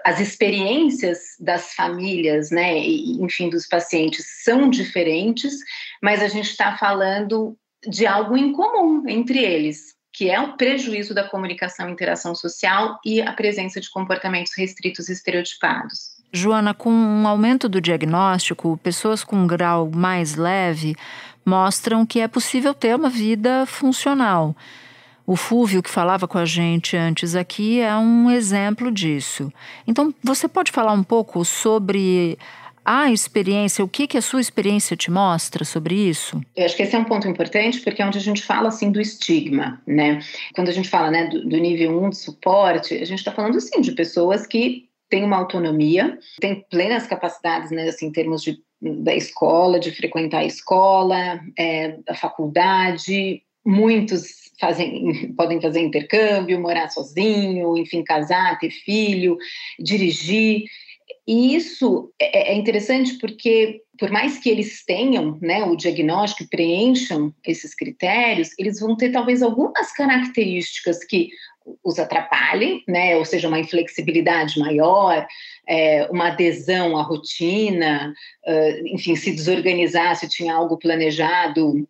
as 0.05 0.21
experiências 0.21 1.37
das 1.39 1.75
famílias, 1.75 2.51
né, 2.51 2.79
e, 2.79 3.23
enfim, 3.23 3.49
dos 3.49 3.67
pacientes 3.67 4.27
são 4.43 4.69
diferentes, 4.69 5.59
mas 6.03 6.23
a 6.23 6.29
gente 6.29 6.51
está 6.51 6.77
falando 6.77 7.57
de 7.87 8.07
algo 8.07 8.37
em 8.37 8.53
comum 8.53 9.05
entre 9.09 9.39
eles, 9.39 9.95
que 10.13 10.31
é 10.31 10.41
o 10.41 10.57
prejuízo 10.57 11.15
da 11.15 11.29
comunicação 11.29 11.89
e 11.89 11.93
interação 11.93 12.35
social 12.35 12.99
e 13.05 13.21
a 13.21 13.33
presença 13.33 13.81
de 13.81 13.91
comportamentos 13.91 14.53
restritos 14.57 15.09
e 15.09 15.13
estereotipados. 15.13 16.19
Joana, 16.33 16.75
com 16.75 16.91
um 16.91 17.27
aumento 17.27 17.69
do 17.69 17.81
diagnóstico, 17.81 18.79
pessoas 18.83 19.25
com 19.25 19.37
um 19.37 19.47
grau 19.47 19.91
mais 19.91 20.35
leve 20.35 20.95
mostram 21.45 22.05
que 22.05 22.21
é 22.21 22.29
possível 22.29 22.75
ter 22.75 22.95
uma 22.95 23.09
vida 23.09 23.65
funcional. 23.65 24.55
O 25.27 25.37
Fúvio, 25.37 25.83
que 25.83 25.91
falava 25.91 26.27
com 26.27 26.39
a 26.39 26.45
gente 26.45 26.97
antes 26.97 27.35
aqui, 27.35 27.81
é 27.81 27.95
um 27.97 28.31
exemplo 28.31 28.91
disso. 28.91 29.53
Então, 29.87 30.15
você 30.23 30.49
pode 30.49 30.73
falar 30.73 30.93
um 30.93 31.03
pouco 31.03 31.45
sobre 31.45 32.39
a 32.91 33.13
experiência, 33.13 33.85
o 33.85 33.89
que, 33.89 34.07
que 34.07 34.17
a 34.17 34.23
sua 34.23 34.41
experiência 34.41 34.97
te 34.97 35.11
mostra 35.11 35.63
sobre 35.63 35.95
isso? 35.95 36.41
Eu 36.57 36.65
acho 36.65 36.75
que 36.75 36.83
esse 36.83 36.97
é 36.97 36.99
um 36.99 37.05
ponto 37.05 37.29
importante, 37.29 37.81
porque 37.81 38.01
é 38.01 38.07
onde 38.07 38.17
a 38.17 38.23
gente 38.23 38.43
fala, 38.43 38.69
assim, 38.69 38.91
do 38.91 38.99
estigma, 38.99 39.79
né? 39.87 40.21
Quando 40.55 40.71
a 40.71 40.73
gente 40.73 40.89
fala, 40.89 41.11
né, 41.11 41.27
do, 41.27 41.47
do 41.47 41.59
nível 41.59 42.03
1 42.03 42.09
de 42.09 42.17
suporte, 42.17 42.95
a 42.95 43.05
gente 43.05 43.19
está 43.19 43.31
falando, 43.31 43.61
sim, 43.61 43.83
de 43.83 43.93
pessoas 43.93 44.47
que 44.47 44.89
têm 45.11 45.23
uma 45.23 45.37
autonomia, 45.37 46.19
têm 46.41 46.65
plenas 46.71 47.07
capacidades, 47.07 47.71
né, 47.71 47.91
assim, 47.91 48.07
em 48.07 48.13
termos 48.13 48.43
de 48.43 48.59
da 48.81 49.15
escola, 49.15 49.79
de 49.79 49.91
frequentar 49.91 50.39
a 50.39 50.45
escola, 50.45 51.41
é, 51.59 51.99
a 52.09 52.15
faculdade, 52.15 53.43
muitos 53.67 54.49
fazem, 54.59 55.33
podem 55.37 55.61
fazer 55.61 55.81
intercâmbio, 55.81 56.61
morar 56.61 56.89
sozinho, 56.89 57.77
enfim, 57.77 58.03
casar, 58.03 58.59
ter 58.59 58.71
filho, 58.71 59.37
dirigir. 59.79 60.65
E 61.29 61.55
isso 61.55 62.11
é, 62.19 62.53
é 62.53 62.55
interessante 62.55 63.19
porque, 63.19 63.83
por 63.99 64.11
mais 64.11 64.39
que 64.39 64.49
eles 64.49 64.83
tenham 64.83 65.39
né, 65.43 65.63
o 65.63 65.77
diagnóstico 65.77 66.45
e 66.45 66.49
preencham 66.49 67.35
esses 67.47 67.75
critérios, 67.75 68.49
eles 68.59 68.81
vão 68.81 68.97
ter 68.97 69.11
talvez 69.11 69.43
algumas 69.43 69.93
características 69.93 71.05
que 71.05 71.29
os 71.85 71.99
atrapalhem, 71.99 72.83
né, 72.89 73.15
ou 73.19 73.27
seja, 73.27 73.47
uma 73.47 73.59
inflexibilidade 73.59 74.59
maior, 74.59 75.27
é, 75.69 76.09
uma 76.11 76.29
adesão 76.29 76.97
à 76.97 77.03
rotina, 77.03 78.15
uh, 78.47 78.87
enfim, 78.87 79.15
se 79.15 79.31
desorganizar, 79.31 80.17
se 80.17 80.27
tinha 80.31 80.55
algo 80.55 80.79
planejado, 80.79 81.87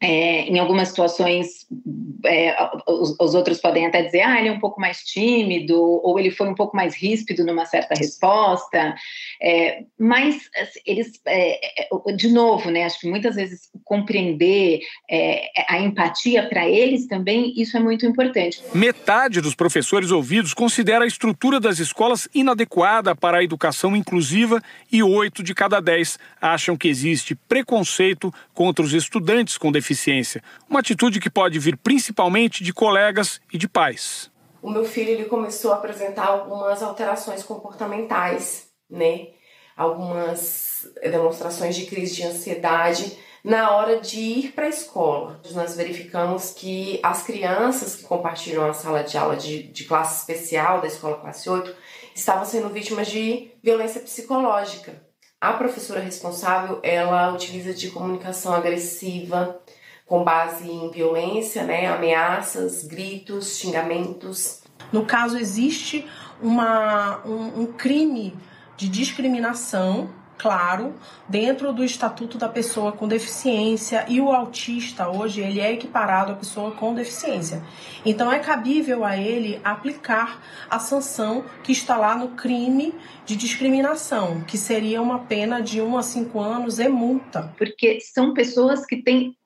é, 0.00 0.42
em 0.42 0.58
algumas 0.60 0.88
situações, 0.88 1.66
é, 2.24 2.56
os, 2.86 3.16
os, 3.18 3.34
outros 3.34 3.60
podem 3.60 3.84
até 3.84 4.02
dizer, 4.02 4.20
ah, 4.20 4.38
ele 4.38 4.48
é 4.48 4.52
um 4.52 4.60
pouco 4.60 4.80
mais 4.80 4.98
tímido, 5.02 5.76
ou 5.76 6.18
ele 6.18 6.30
foi 6.30 6.48
um 6.48 6.54
pouco 6.54 6.76
mais 6.76 6.94
ríspido 6.94 7.44
numa 7.44 7.66
certa 7.66 7.94
resposta, 7.96 8.94
é, 9.42 9.82
mas 9.98 10.48
assim, 10.56 10.80
eles, 10.86 11.20
é, 11.26 11.82
é, 11.82 12.12
de 12.12 12.28
novo, 12.28 12.70
né, 12.70 12.84
acho 12.84 13.00
que 13.00 13.10
muitas 13.10 13.34
vezes 13.34 13.70
compreender 13.84 14.80
é, 15.10 15.48
a 15.68 15.80
empatia 15.80 16.48
para 16.48 16.68
eles 16.68 17.08
também, 17.08 17.52
isso 17.60 17.76
é 17.76 17.80
muito 17.80 18.06
importante. 18.06 18.62
Metade 18.72 19.40
dos 19.40 19.56
professores 19.56 20.12
ouvidos 20.12 20.54
considera 20.54 21.04
a 21.04 21.08
estrutura 21.08 21.58
das 21.58 21.80
escolas 21.80 22.28
inadequada 22.32 23.16
para 23.16 23.38
a 23.38 23.44
educação 23.44 23.96
inclusiva 23.96 24.62
e 24.92 25.02
oito 25.02 25.42
de 25.42 25.54
cada 25.54 25.80
dez 25.80 26.20
acham 26.40 26.76
que 26.76 26.86
existe 26.86 27.34
preconceito 27.34 28.32
contra 28.54 28.84
os 28.84 28.92
estudantes 28.92 29.58
com 29.58 29.72
deficiência 29.72 29.87
deficiência, 29.88 30.42
uma 30.68 30.80
atitude 30.80 31.18
que 31.18 31.30
pode 31.30 31.58
vir 31.58 31.76
principalmente 31.78 32.62
de 32.62 32.72
colegas 32.72 33.40
e 33.52 33.56
de 33.56 33.68
pais. 33.68 34.30
o 34.60 34.70
meu 34.70 34.84
filho 34.84 35.10
ele 35.10 35.24
começou 35.24 35.72
a 35.72 35.76
apresentar 35.76 36.26
algumas 36.26 36.82
alterações 36.82 37.42
comportamentais, 37.42 38.68
né? 38.90 39.28
Algumas 39.76 40.88
demonstrações 41.00 41.76
de 41.76 41.86
crise 41.86 42.16
de 42.16 42.24
ansiedade 42.24 43.16
na 43.44 43.70
hora 43.70 44.00
de 44.00 44.18
ir 44.18 44.52
para 44.52 44.66
a 44.66 44.68
escola. 44.68 45.40
Nós 45.52 45.76
verificamos 45.76 46.50
que 46.50 46.98
as 47.02 47.22
crianças 47.22 47.94
que 47.94 48.02
compartilham 48.02 48.68
a 48.68 48.74
sala 48.74 49.04
de 49.04 49.16
aula 49.16 49.36
de, 49.36 49.62
de 49.62 49.84
classe 49.84 50.20
especial 50.20 50.80
da 50.80 50.88
escola 50.88 51.20
classe 51.20 51.48
8 51.48 51.74
estavam 52.14 52.44
sendo 52.44 52.68
vítimas 52.68 53.06
de 53.06 53.52
violência 53.62 54.00
psicológica. 54.00 55.08
A 55.40 55.52
professora 55.52 56.00
responsável, 56.00 56.80
ela 56.82 57.32
utiliza 57.32 57.72
de 57.72 57.92
comunicação 57.92 58.52
agressiva, 58.52 59.60
com 60.08 60.24
base 60.24 60.68
em 60.68 60.90
violência, 60.90 61.62
né, 61.62 61.86
ameaças, 61.86 62.82
gritos, 62.84 63.58
xingamentos. 63.58 64.62
No 64.90 65.04
caso, 65.04 65.36
existe 65.36 66.08
uma, 66.42 67.20
um, 67.26 67.62
um 67.62 67.66
crime 67.66 68.34
de 68.76 68.88
discriminação 68.88 70.08
claro, 70.38 70.94
dentro 71.28 71.72
do 71.72 71.84
Estatuto 71.84 72.38
da 72.38 72.48
Pessoa 72.48 72.92
com 72.92 73.08
Deficiência 73.08 74.06
e 74.08 74.20
o 74.20 74.30
autista 74.30 75.08
hoje 75.08 75.40
ele 75.40 75.60
é 75.60 75.72
equiparado 75.72 76.32
à 76.32 76.36
pessoa 76.36 76.70
com 76.70 76.94
deficiência. 76.94 77.62
Então 78.06 78.30
é 78.30 78.38
cabível 78.38 79.04
a 79.04 79.16
ele 79.16 79.60
aplicar 79.64 80.40
a 80.70 80.78
sanção 80.78 81.44
que 81.64 81.72
está 81.72 81.96
lá 81.96 82.16
no 82.16 82.28
crime 82.28 82.94
de 83.26 83.36
discriminação, 83.36 84.40
que 84.42 84.56
seria 84.56 85.02
uma 85.02 85.18
pena 85.18 85.60
de 85.60 85.80
1 85.80 85.98
a 85.98 86.02
5 86.02 86.40
anos 86.40 86.78
e 86.78 86.88
multa. 86.88 87.52
Porque 87.58 87.98
são 88.00 88.32
pessoas 88.32 88.86
que 88.86 89.02
têm 89.02 89.36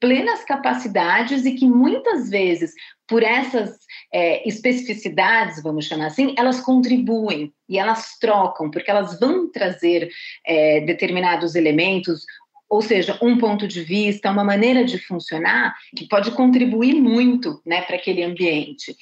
plenas 0.00 0.44
capacidades 0.44 1.44
e 1.44 1.52
que 1.52 1.66
muitas 1.66 2.28
vezes, 2.28 2.72
por 3.08 3.22
essas 3.22 3.76
é, 4.12 4.46
especificidades, 4.46 5.62
vamos 5.62 5.86
chamar 5.86 6.06
assim, 6.06 6.34
elas 6.36 6.60
contribuem 6.60 7.52
e 7.68 7.78
elas 7.78 8.18
trocam, 8.18 8.70
porque 8.70 8.90
elas 8.90 9.18
vão 9.18 9.50
trazer 9.50 10.08
é, 10.46 10.80
determinados 10.80 11.54
elementos, 11.54 12.24
ou 12.68 12.82
seja, 12.82 13.18
um 13.22 13.38
ponto 13.38 13.66
de 13.66 13.82
vista, 13.82 14.30
uma 14.30 14.44
maneira 14.44 14.84
de 14.84 14.98
funcionar 14.98 15.74
que 15.96 16.08
pode 16.08 16.32
contribuir 16.32 16.94
muito 16.94 17.60
né, 17.64 17.82
para 17.82 17.96
aquele 17.96 18.22
ambiente. 18.22 18.96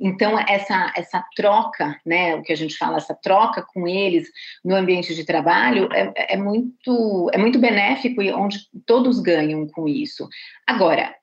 Então, 0.00 0.38
essa, 0.38 0.92
essa 0.96 1.22
troca, 1.36 2.00
né, 2.06 2.34
o 2.34 2.42
que 2.42 2.52
a 2.52 2.56
gente 2.56 2.76
fala, 2.76 2.96
essa 2.96 3.14
troca 3.14 3.62
com 3.62 3.86
eles 3.86 4.28
no 4.64 4.74
ambiente 4.74 5.14
de 5.14 5.24
trabalho 5.24 5.88
é, 5.92 6.34
é, 6.34 6.36
muito, 6.36 7.30
é 7.32 7.38
muito 7.38 7.58
benéfico 7.58 8.22
e 8.22 8.32
onde 8.32 8.60
todos 8.86 9.20
ganham 9.20 9.66
com 9.68 9.86
isso. 9.86 10.26
Agora, 10.66 11.14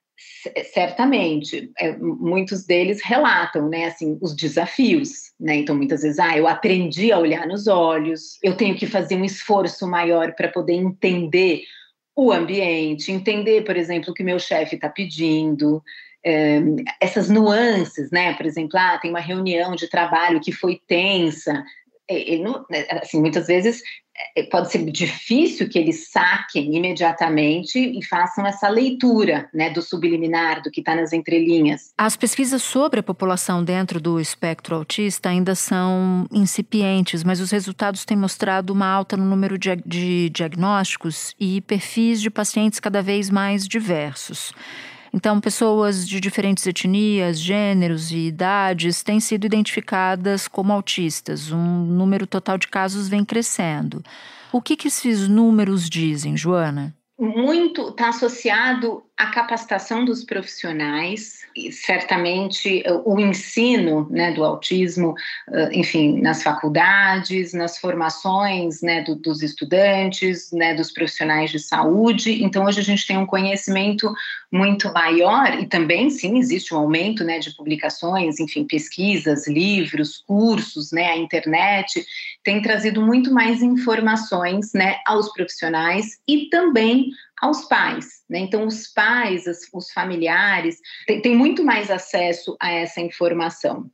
certamente, 0.71 1.71
é, 1.79 1.97
muitos 1.97 2.65
deles 2.65 3.01
relatam, 3.03 3.67
né, 3.67 3.85
assim, 3.85 4.17
os 4.21 4.35
desafios, 4.35 5.31
né, 5.39 5.55
então 5.55 5.75
muitas 5.75 6.01
vezes, 6.03 6.19
ah, 6.19 6.37
eu 6.37 6.47
aprendi 6.47 7.11
a 7.11 7.19
olhar 7.19 7.47
nos 7.47 7.67
olhos, 7.67 8.37
eu 8.43 8.55
tenho 8.55 8.75
que 8.75 8.85
fazer 8.85 9.15
um 9.15 9.25
esforço 9.25 9.87
maior 9.87 10.33
para 10.33 10.49
poder 10.49 10.73
entender 10.73 11.63
o 12.15 12.31
ambiente, 12.31 13.11
entender, 13.11 13.63
por 13.63 13.77
exemplo, 13.77 14.09
o 14.09 14.13
que 14.13 14.23
meu 14.23 14.39
chefe 14.39 14.75
está 14.75 14.89
pedindo, 14.89 15.83
essas 16.99 17.29
nuances, 17.29 18.11
né? 18.11 18.33
Por 18.33 18.45
exemplo, 18.45 18.77
ah, 18.77 18.97
tem 19.01 19.11
uma 19.11 19.19
reunião 19.19 19.75
de 19.75 19.87
trabalho 19.87 20.41
que 20.41 20.51
foi 20.51 20.81
tensa. 20.87 21.63
Não, 22.41 22.65
né, 22.69 22.85
assim, 22.89 23.19
muitas 23.19 23.47
vezes 23.47 23.81
é, 24.35 24.43
pode 24.43 24.71
ser 24.71 24.83
difícil 24.89 25.69
que 25.69 25.77
eles 25.77 26.09
saquem 26.09 26.75
imediatamente 26.75 27.77
e 27.77 28.03
façam 28.03 28.45
essa 28.47 28.67
leitura 28.67 29.49
né, 29.53 29.69
do 29.69 29.81
subliminar, 29.81 30.61
do 30.61 30.71
que 30.71 30.79
está 30.79 30.95
nas 30.95 31.13
entrelinhas. 31.13 31.93
As 31.97 32.17
pesquisas 32.17 32.63
sobre 32.63 32.99
a 32.99 33.03
população 33.03 33.63
dentro 33.63 33.99
do 33.99 34.19
espectro 34.19 34.75
autista 34.75 35.29
ainda 35.29 35.53
são 35.53 36.25
incipientes, 36.31 37.23
mas 37.23 37.39
os 37.39 37.51
resultados 37.51 38.05
têm 38.05 38.17
mostrado 38.17 38.73
uma 38.73 38.87
alta 38.87 39.15
no 39.15 39.25
número 39.25 39.57
de, 39.57 39.75
de 39.85 40.29
diagnósticos 40.29 41.35
e 41.39 41.61
perfis 41.61 42.21
de 42.21 42.29
pacientes 42.29 42.79
cada 42.79 43.01
vez 43.01 43.29
mais 43.29 43.67
diversos. 43.67 44.51
Então, 45.13 45.39
pessoas 45.39 46.07
de 46.07 46.19
diferentes 46.19 46.65
etnias, 46.65 47.39
gêneros 47.39 48.11
e 48.11 48.27
idades 48.27 49.03
têm 49.03 49.19
sido 49.19 49.45
identificadas 49.45 50.47
como 50.47 50.73
autistas. 50.73 51.51
Um 51.51 51.85
número 51.85 52.27
total 52.27 52.57
de 52.57 52.67
casos 52.67 53.07
vem 53.07 53.23
crescendo. 53.23 54.03
O 54.51 54.61
que, 54.61 54.75
que 54.75 54.87
esses 54.87 55.27
números 55.27 55.89
dizem, 55.89 56.37
Joana? 56.37 56.95
Muito 57.19 57.89
está 57.89 58.09
associado 58.09 59.03
à 59.17 59.27
capacitação 59.27 60.05
dos 60.05 60.23
profissionais, 60.23 61.39
certamente 61.71 62.83
o 63.03 63.19
ensino 63.19 64.07
né, 64.11 64.31
do 64.31 64.43
autismo, 64.43 65.15
enfim, 65.71 66.21
nas 66.21 66.43
faculdades, 66.43 67.51
nas 67.51 67.79
formações 67.79 68.81
né, 68.83 69.01
do, 69.01 69.15
dos 69.15 69.41
estudantes, 69.41 70.51
né, 70.51 70.75
dos 70.75 70.91
profissionais 70.91 71.49
de 71.49 71.57
saúde. 71.57 72.43
Então, 72.43 72.65
hoje 72.65 72.79
a 72.79 72.83
gente 72.83 73.07
tem 73.07 73.17
um 73.17 73.25
conhecimento 73.25 74.13
muito 74.51 74.93
maior 74.93 75.59
e 75.59 75.65
também, 75.65 76.11
sim, 76.11 76.37
existe 76.37 76.73
um 76.75 76.77
aumento 76.77 77.23
né, 77.23 77.39
de 77.39 77.55
publicações, 77.55 78.39
enfim, 78.39 78.65
pesquisas, 78.65 79.47
livros, 79.47 80.23
cursos, 80.27 80.91
né, 80.91 81.07
a 81.07 81.17
internet 81.17 82.05
tem 82.43 82.61
trazido 82.61 83.01
muito 83.01 83.33
mais 83.33 83.61
informações 83.61 84.71
né, 84.73 84.97
aos 85.05 85.33
profissionais 85.33 86.17
e 86.27 86.49
também 86.49 87.09
aos 87.41 87.65
pais. 87.65 88.23
Né? 88.29 88.39
Então, 88.39 88.65
os 88.65 88.87
pais, 88.87 89.45
os 89.73 89.91
familiares, 89.91 90.77
têm 91.05 91.35
muito 91.35 91.63
mais 91.63 91.91
acesso 91.91 92.55
a 92.59 92.71
essa 92.71 93.01
informação. 93.01 93.89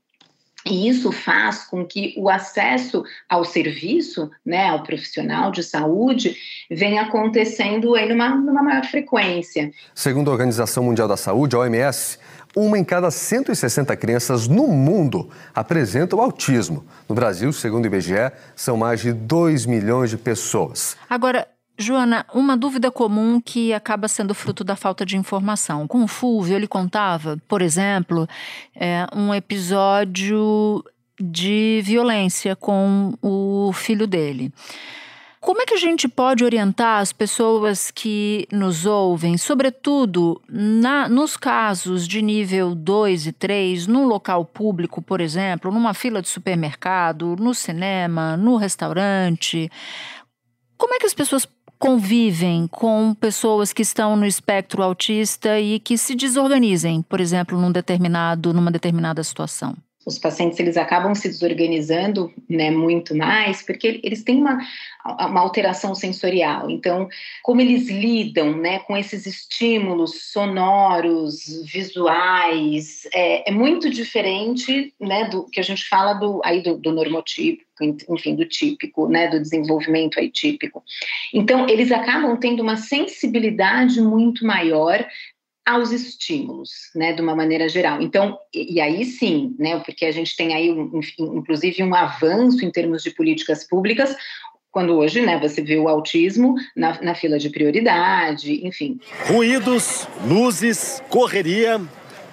E 0.66 0.88
isso 0.88 1.12
faz 1.12 1.64
com 1.66 1.86
que 1.86 2.14
o 2.18 2.30
acesso 2.30 3.04
ao 3.28 3.44
serviço, 3.44 4.32
né, 4.46 4.70
ao 4.70 4.82
profissional 4.84 5.52
de 5.52 5.62
saúde, 5.62 6.38
venha 6.72 7.02
acontecendo 7.02 7.96
aí 7.96 8.08
numa, 8.08 8.30
numa 8.30 8.64
maior 8.64 8.86
frequência. 8.86 9.72
Segundo 9.94 10.30
a 10.30 10.32
Organização 10.32 10.84
Mundial 10.84 11.08
da 11.08 11.18
Saúde, 11.18 11.56
a 11.56 11.60
OMS, 11.60 12.18
uma 12.56 12.78
em 12.78 12.84
cada 12.84 13.12
160 13.12 13.96
crianças 13.98 14.48
no 14.48 14.68
mundo 14.68 15.30
apresentam 15.54 16.22
autismo. 16.22 16.86
No 17.10 17.16
Brasil, 17.16 17.52
segundo 17.52 17.84
o 17.84 17.88
IBGE, 17.88 18.32
são 18.56 18.78
mais 18.78 19.02
de 19.02 19.12
2 19.12 19.66
milhões 19.66 20.12
de 20.12 20.18
pessoas. 20.18 20.96
Agora, 21.10 21.48
Joana, 21.78 22.26
uma 22.34 22.56
dúvida 22.56 22.92
comum 22.92 23.42
que 23.42 23.74
acaba 23.74 24.08
sendo 24.08 24.36
fruto 24.36 24.64
da 24.64 24.76
falta 24.76 25.06
de 25.06 25.18
informação. 25.18 25.88
Com 25.88 26.04
o 26.04 26.08
Fulvio, 26.08 26.56
ele 26.56 26.68
contava, 26.68 27.38
por 27.48 27.62
exemplo, 27.62 28.28
é, 28.76 29.08
um 29.16 29.34
episódio 29.34 30.84
de 31.20 31.82
violência 31.84 32.56
com 32.56 33.14
o 33.22 33.72
filho 33.74 34.06
dele. 34.06 34.54
Como 35.44 35.62
é 35.62 35.66
que 35.66 35.74
a 35.74 35.78
gente 35.78 36.08
pode 36.08 36.46
orientar 36.46 37.02
as 37.02 37.12
pessoas 37.12 37.92
que 37.92 38.48
nos 38.50 38.86
ouvem, 38.86 39.38
sobretudo 39.38 40.42
na, 40.48 41.10
nos 41.10 41.36
casos 41.36 42.08
de 42.08 42.22
nível 42.22 42.74
2 42.74 43.28
e 43.28 43.32
3, 43.34 43.86
num 43.88 44.06
local 44.06 44.46
público, 44.46 45.02
por 45.02 45.20
exemplo, 45.20 45.70
numa 45.70 45.94
fila 45.94 46.22
de 46.22 46.30
supermercado, 46.30 47.36
no 47.38 47.54
cinema, 47.54 48.38
no 48.38 48.56
restaurante? 48.56 49.70
Como 50.78 50.94
é 50.94 51.00
que 51.00 51.06
as 51.06 51.14
pessoas 51.14 51.46
convivem 51.84 52.66
com 52.66 53.14
pessoas 53.14 53.74
que 53.74 53.82
estão 53.82 54.16
no 54.16 54.26
espectro 54.26 54.82
autista 54.82 55.60
e 55.60 55.82
que 55.82 55.98
se 55.98 56.16
desorganizem, 56.16 57.02
por 57.02 57.20
exemplo, 57.20 57.60
num 57.60 57.74
determinado, 57.74 58.54
numa 58.54 58.72
determinada 58.72 59.22
situação? 59.22 59.76
os 60.06 60.20
pacientes 60.20 60.60
eles 60.60 60.76
acabam 60.76 61.16
se 61.16 61.30
desorganizando 61.30 62.30
né, 62.50 62.70
muito 62.70 63.16
mais 63.16 63.62
porque 63.66 64.02
eles 64.04 64.22
têm 64.22 64.38
uma, 64.38 64.58
uma 65.06 65.42
alteração 65.42 65.94
sensorial. 65.94 66.70
Então, 66.70 67.10
como 67.42 67.60
eles 67.60 67.90
lidam 67.90 68.56
né, 68.58 68.80
com 68.80 68.96
esses 68.96 69.26
estímulos 69.26 70.32
sonoros, 70.32 71.44
visuais, 71.66 73.06
é, 73.14 73.50
é 73.50 73.52
muito 73.52 73.90
diferente 73.90 74.94
né, 75.00 75.26
do 75.26 75.46
que 75.50 75.60
a 75.60 75.64
gente 75.64 75.88
fala 75.90 76.14
do, 76.14 76.42
aí 76.44 76.62
do, 76.62 76.78
do 76.78 76.92
normotípico, 76.92 77.64
enfim, 78.10 78.36
do 78.36 78.46
típico, 78.46 79.08
né, 79.10 79.28
do 79.28 79.42
desenvolvimento 79.42 80.20
atípico. 80.20 80.84
Então, 81.34 81.68
eles 81.68 81.92
acabam 81.92 82.38
tendo 82.38 82.64
uma 82.64 82.78
sensibilidade 82.78 84.00
muito 84.00 84.46
maior 84.46 85.06
aos 85.66 85.92
estímulos, 85.92 86.92
né, 86.94 87.14
de 87.14 87.22
uma 87.22 87.36
maneira 87.36 87.70
geral. 87.70 88.02
Então, 88.02 88.38
e, 88.54 88.76
e 88.76 88.82
aí 88.82 89.06
sim, 89.06 89.56
né, 89.58 89.80
porque 89.80 90.06
a 90.06 90.12
gente 90.12 90.36
tem 90.36 90.54
aí, 90.54 90.72
um, 90.72 91.00
inclusive, 91.20 91.82
um 91.84 91.96
avanço 91.96 92.66
em 92.66 92.72
termos 92.72 93.02
de 93.02 93.12
políticas 93.12 93.66
públicas, 93.66 94.16
quando 94.74 94.98
hoje, 94.98 95.22
né, 95.22 95.40
você 95.40 95.62
vê 95.62 95.78
o 95.78 95.88
autismo 95.88 96.56
na, 96.76 97.00
na 97.00 97.14
fila 97.14 97.38
de 97.38 97.48
prioridade, 97.48 98.66
enfim. 98.66 99.00
Ruídos, 99.28 100.08
luzes, 100.28 101.02
correria. 101.10 101.80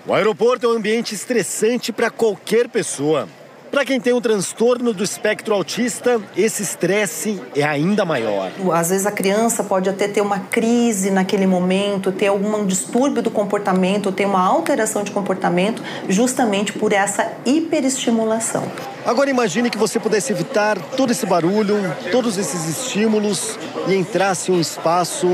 O 0.07 0.15
aeroporto 0.15 0.65
é 0.65 0.69
um 0.71 0.73
ambiente 0.73 1.15
estressante 1.15 1.93
para 1.93 2.11
qualquer 2.11 2.67
pessoa. 2.67 3.29
Para 3.71 3.85
quem 3.85 4.01
tem 4.01 4.13
um 4.13 4.21
transtorno 4.21 4.93
do 4.93 5.05
espectro 5.05 5.55
autista, 5.55 6.21
esse 6.37 6.61
estresse 6.61 7.41
é 7.55 7.63
ainda 7.63 8.05
maior. 8.05 8.51
Às 8.73 8.91
vezes 8.91 9.07
a 9.07 9.13
criança 9.13 9.63
pode 9.63 9.89
até 9.89 10.09
ter 10.09 10.21
uma 10.21 10.41
crise 10.41 11.09
naquele 11.11 11.47
momento, 11.47 12.11
ter 12.11 12.27
algum 12.27 12.67
distúrbio 12.67 13.23
do 13.23 13.31
comportamento, 13.31 14.11
ter 14.11 14.27
uma 14.27 14.45
alteração 14.45 15.05
de 15.05 15.13
comportamento, 15.13 15.83
justamente 16.09 16.73
por 16.73 16.93
essa 16.93 17.31
hiperestimulação. 17.47 18.65
Agora 19.07 19.31
imagine 19.31 19.71
que 19.71 19.79
você 19.79 20.01
pudesse 20.01 20.33
evitar 20.33 20.77
todo 20.97 21.13
esse 21.13 21.25
barulho, 21.25 21.77
todos 22.11 22.39
esses 22.39 22.69
estímulos 22.69 23.57
e 23.87 23.95
entrasse 23.95 24.51
em 24.51 24.57
um 24.57 24.61
espaço 24.61 25.29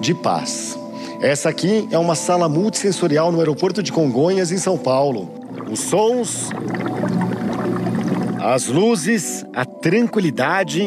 de 0.00 0.14
paz. 0.14 0.78
Essa 1.20 1.50
aqui 1.50 1.86
é 1.90 1.98
uma 1.98 2.14
sala 2.14 2.48
multissensorial 2.48 3.30
no 3.30 3.38
aeroporto 3.38 3.82
de 3.82 3.92
Congonhas, 3.92 4.50
em 4.50 4.58
São 4.58 4.78
Paulo. 4.78 5.44
Os 5.70 5.80
sons, 5.80 6.50
as 8.44 8.66
luzes, 8.66 9.42
a 9.54 9.64
tranquilidade. 9.64 10.82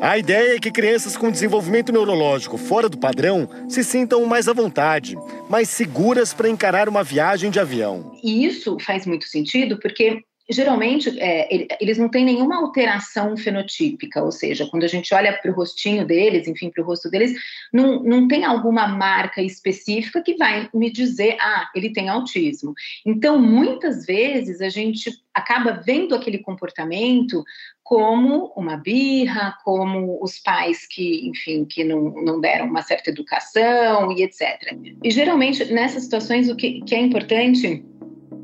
A 0.00 0.18
ideia 0.18 0.56
é 0.56 0.58
que 0.58 0.72
crianças 0.72 1.16
com 1.16 1.30
desenvolvimento 1.30 1.92
neurológico 1.92 2.58
fora 2.58 2.88
do 2.88 2.98
padrão 2.98 3.48
se 3.68 3.84
sintam 3.84 4.26
mais 4.26 4.48
à 4.48 4.52
vontade, 4.52 5.16
mais 5.48 5.68
seguras 5.68 6.34
para 6.34 6.48
encarar 6.48 6.88
uma 6.88 7.04
viagem 7.04 7.52
de 7.52 7.60
avião. 7.60 8.12
E 8.22 8.44
isso 8.44 8.76
faz 8.80 9.06
muito 9.06 9.26
sentido 9.26 9.78
porque 9.78 10.24
geralmente 10.48 11.18
é, 11.18 11.48
eles 11.80 11.98
não 11.98 12.08
têm 12.08 12.24
nenhuma 12.24 12.56
alteração 12.56 13.36
fenotípica, 13.36 14.22
ou 14.22 14.30
seja, 14.30 14.66
quando 14.66 14.84
a 14.84 14.88
gente 14.88 15.12
olha 15.12 15.32
para 15.32 15.50
o 15.50 15.54
rostinho 15.54 16.06
deles, 16.06 16.46
enfim, 16.46 16.70
para 16.70 16.82
o 16.82 16.86
rosto 16.86 17.10
deles, 17.10 17.34
não, 17.72 18.02
não 18.02 18.28
tem 18.28 18.44
alguma 18.44 18.86
marca 18.86 19.42
específica 19.42 20.22
que 20.22 20.36
vai 20.36 20.68
me 20.72 20.90
dizer, 20.90 21.36
ah, 21.40 21.68
ele 21.74 21.92
tem 21.92 22.08
autismo. 22.08 22.74
Então, 23.04 23.40
muitas 23.40 24.06
vezes 24.06 24.60
a 24.60 24.68
gente 24.68 25.10
acaba 25.34 25.72
vendo 25.72 26.14
aquele 26.14 26.38
comportamento 26.38 27.44
como 27.82 28.52
uma 28.56 28.76
birra, 28.76 29.56
como 29.64 30.18
os 30.20 30.38
pais 30.38 30.86
que, 30.88 31.28
enfim, 31.28 31.64
que 31.64 31.84
não, 31.84 32.10
não 32.24 32.40
deram 32.40 32.66
uma 32.66 32.82
certa 32.82 33.10
educação 33.10 34.10
e 34.10 34.22
etc. 34.22 34.76
E 35.04 35.10
geralmente 35.10 35.64
nessas 35.66 36.04
situações 36.04 36.48
o 36.48 36.56
que, 36.56 36.80
que 36.80 36.94
é 36.94 37.00
importante 37.00 37.84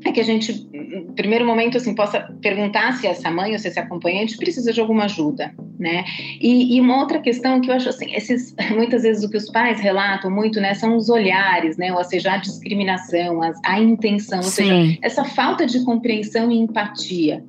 é 0.05 0.11
que 0.11 0.19
a 0.19 0.23
gente, 0.23 0.67
no 0.71 1.13
primeiro 1.13 1.45
momento, 1.45 1.77
assim, 1.77 1.95
possa 1.95 2.21
perguntar 2.41 2.93
se 2.93 3.07
essa 3.07 3.29
mãe 3.29 3.53
ou 3.53 3.59
se 3.59 3.67
esse 3.67 3.79
acompanhante 3.79 4.37
precisa 4.37 4.73
de 4.73 4.81
alguma 4.81 5.05
ajuda, 5.05 5.53
né? 5.79 6.03
E, 6.39 6.75
e, 6.75 6.81
uma 6.81 6.99
outra 6.99 7.19
questão 7.19 7.61
que 7.61 7.69
eu 7.69 7.75
acho 7.75 7.89
assim, 7.89 8.13
esses, 8.13 8.55
muitas 8.71 9.03
vezes 9.03 9.23
o 9.23 9.29
que 9.29 9.37
os 9.37 9.49
pais 9.49 9.79
relatam 9.79 10.29
muito, 10.29 10.59
né, 10.59 10.73
são 10.73 10.95
os 10.95 11.09
olhares, 11.09 11.77
né, 11.77 11.93
ou 11.93 12.03
seja, 12.03 12.33
a 12.33 12.37
discriminação, 12.37 13.41
a, 13.41 13.53
a 13.65 13.79
intenção, 13.79 14.39
ou 14.39 14.43
Sim. 14.43 14.65
seja, 14.65 14.97
essa 15.01 15.23
falta 15.23 15.65
de 15.65 15.83
compreensão 15.83 16.51
e 16.51 16.57
empatia. 16.57 17.43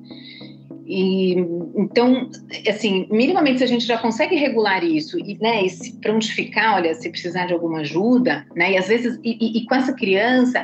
E 0.87 1.33
então, 1.75 2.29
assim, 2.69 3.07
minimamente 3.09 3.57
se 3.57 3.63
a 3.63 3.67
gente 3.67 3.85
já 3.85 3.97
consegue 3.97 4.35
regular 4.35 4.83
isso 4.83 5.17
e, 5.17 5.35
né, 5.41 5.65
e 5.65 5.69
se 5.69 5.93
prontificar, 5.99 6.75
olha, 6.75 6.93
se 6.93 7.09
precisar 7.09 7.47
de 7.47 7.53
alguma 7.53 7.79
ajuda, 7.79 8.45
né, 8.55 8.73
e 8.73 8.77
às 8.77 8.87
vezes, 8.87 9.19
e, 9.23 9.37
e, 9.41 9.57
e 9.57 9.65
com 9.65 9.73
essa 9.73 9.93
criança, 9.93 10.63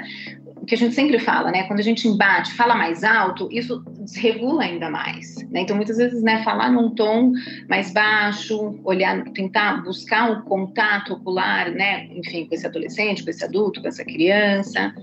que 0.68 0.76
a 0.76 0.78
gente 0.78 0.94
sempre 0.94 1.20
fala, 1.20 1.52
né? 1.52 1.64
Quando 1.64 1.80
a 1.80 1.84
gente 1.84 2.08
embate, 2.08 2.54
fala 2.54 2.76
mais 2.76 3.04
alto, 3.04 3.48
isso 3.52 3.84
desregula 4.00 4.64
ainda 4.64 4.90
mais. 4.90 5.36
Né? 5.50 5.62
Então, 5.62 5.76
muitas 5.76 5.98
vezes, 5.98 6.22
né, 6.22 6.44
falar 6.44 6.72
num 6.72 6.90
tom 6.94 7.34
mais 7.70 7.92
baixo, 7.92 8.80
olhar, 8.84 9.24
tentar 9.32 9.84
buscar 9.84 10.30
um 10.30 10.42
contato 10.42 11.14
ocular, 11.14 11.72
né? 11.72 12.06
Enfim, 12.16 12.46
com 12.46 12.56
esse 12.56 12.66
adolescente, 12.66 13.24
com 13.24 13.30
esse 13.30 13.44
adulto, 13.44 13.82
com 13.82 13.88
essa 13.88 14.04
criança. 14.04 14.94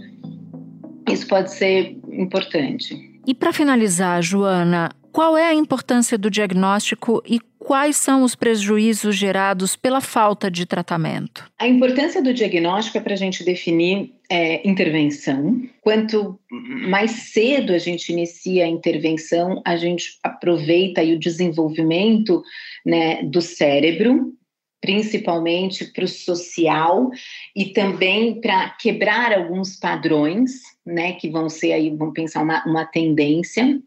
Isso 1.11 1.27
pode 1.27 1.53
ser 1.53 1.99
importante. 2.11 3.21
E 3.27 3.35
para 3.35 3.53
finalizar, 3.53 4.23
Joana, 4.23 4.91
qual 5.13 5.37
é 5.37 5.49
a 5.49 5.55
importância 5.55 6.17
do 6.17 6.31
diagnóstico 6.31 7.23
e 7.27 7.41
quais 7.69 7.99
são 7.99 8.23
os 8.23 8.35
prejuízos 8.35 9.15
gerados 9.15 9.77
pela 9.77 10.01
falta 10.01 10.51
de 10.51 10.65
tratamento? 10.65 11.45
A 11.59 11.69
importância 11.69 12.23
do 12.23 12.33
diagnóstico 12.33 12.97
é 12.97 13.01
para 13.03 13.13
a 13.13 13.17
gente 13.17 13.45
definir 13.45 14.15
é, 14.31 14.67
intervenção. 14.67 15.61
Quanto 15.83 16.41
mais 16.51 17.11
cedo 17.11 17.75
a 17.75 17.79
gente 17.79 18.11
inicia 18.11 18.65
a 18.65 18.69
intervenção, 18.69 19.61
a 19.67 19.77
gente 19.77 20.19
aproveita 20.23 21.03
o 21.03 21.19
desenvolvimento 21.19 22.43
né, 22.87 23.23
do 23.25 23.43
cérebro, 23.43 24.33
principalmente 24.81 25.93
para 25.93 26.07
o 26.07 26.09
social 26.09 27.11
e 27.55 27.67
também 27.67 28.41
para 28.41 28.71
quebrar 28.81 29.31
alguns 29.31 29.77
padrões, 29.77 30.53
né, 30.87 31.13
que 31.13 31.29
vão 31.29 31.51
ser 31.51 31.75
aí, 31.75 31.95
vamos 31.95 32.15
pensar 32.15 32.43
uma, 32.43 32.65
uma 32.65 32.87
tendência 32.87 33.79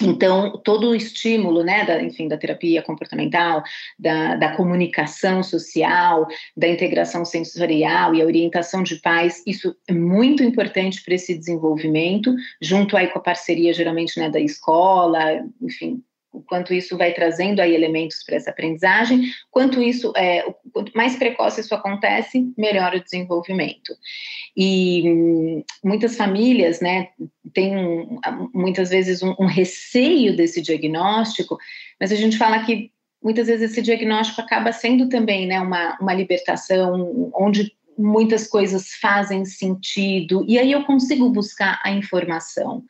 então, 0.00 0.58
todo 0.58 0.90
o 0.90 0.94
estímulo, 0.94 1.62
né, 1.62 1.84
da, 1.84 2.02
enfim, 2.02 2.26
da 2.26 2.36
terapia 2.36 2.82
comportamental, 2.82 3.62
da, 3.96 4.34
da, 4.34 4.56
comunicação 4.56 5.42
social, 5.42 6.26
da 6.56 6.68
integração 6.68 7.24
sensorial 7.24 8.12
e 8.14 8.20
a 8.20 8.24
orientação 8.24 8.82
de 8.82 8.96
pais, 8.96 9.42
isso 9.46 9.74
é 9.88 9.92
muito 9.92 10.42
importante 10.42 11.02
para 11.04 11.14
esse 11.14 11.38
desenvolvimento, 11.38 12.34
junto 12.60 12.96
aí 12.96 13.06
com 13.06 13.20
a 13.20 13.22
parceria, 13.22 13.72
geralmente, 13.72 14.18
né, 14.18 14.28
da 14.28 14.40
escola, 14.40 15.44
enfim, 15.62 16.02
o 16.34 16.42
quanto 16.42 16.74
isso 16.74 16.98
vai 16.98 17.14
trazendo 17.14 17.60
aí 17.60 17.74
elementos 17.74 18.24
para 18.24 18.34
essa 18.34 18.50
aprendizagem, 18.50 19.30
quanto 19.50 19.80
isso, 19.80 20.12
é, 20.16 20.44
quanto 20.72 20.92
mais 20.94 21.16
precoce 21.16 21.60
isso 21.60 21.74
acontece, 21.74 22.52
melhor 22.58 22.94
o 22.94 23.02
desenvolvimento. 23.02 23.94
E 24.56 25.02
hum, 25.06 25.64
muitas 25.82 26.16
famílias, 26.16 26.80
né, 26.80 27.08
têm 27.52 27.72
muitas 28.52 28.90
vezes 28.90 29.22
um, 29.22 29.34
um 29.38 29.46
receio 29.46 30.36
desse 30.36 30.60
diagnóstico, 30.60 31.56
mas 32.00 32.10
a 32.10 32.16
gente 32.16 32.36
fala 32.36 32.64
que 32.64 32.90
muitas 33.22 33.46
vezes 33.46 33.70
esse 33.70 33.80
diagnóstico 33.80 34.40
acaba 34.40 34.72
sendo 34.72 35.08
também, 35.08 35.46
né, 35.46 35.60
uma, 35.60 35.96
uma 36.00 36.12
libertação, 36.12 37.30
onde 37.34 37.72
muitas 37.98 38.46
coisas 38.46 38.94
fazem 39.00 39.44
sentido, 39.44 40.44
e 40.48 40.58
aí 40.58 40.72
eu 40.72 40.84
consigo 40.84 41.30
buscar 41.30 41.80
a 41.84 41.90
informação 41.90 42.84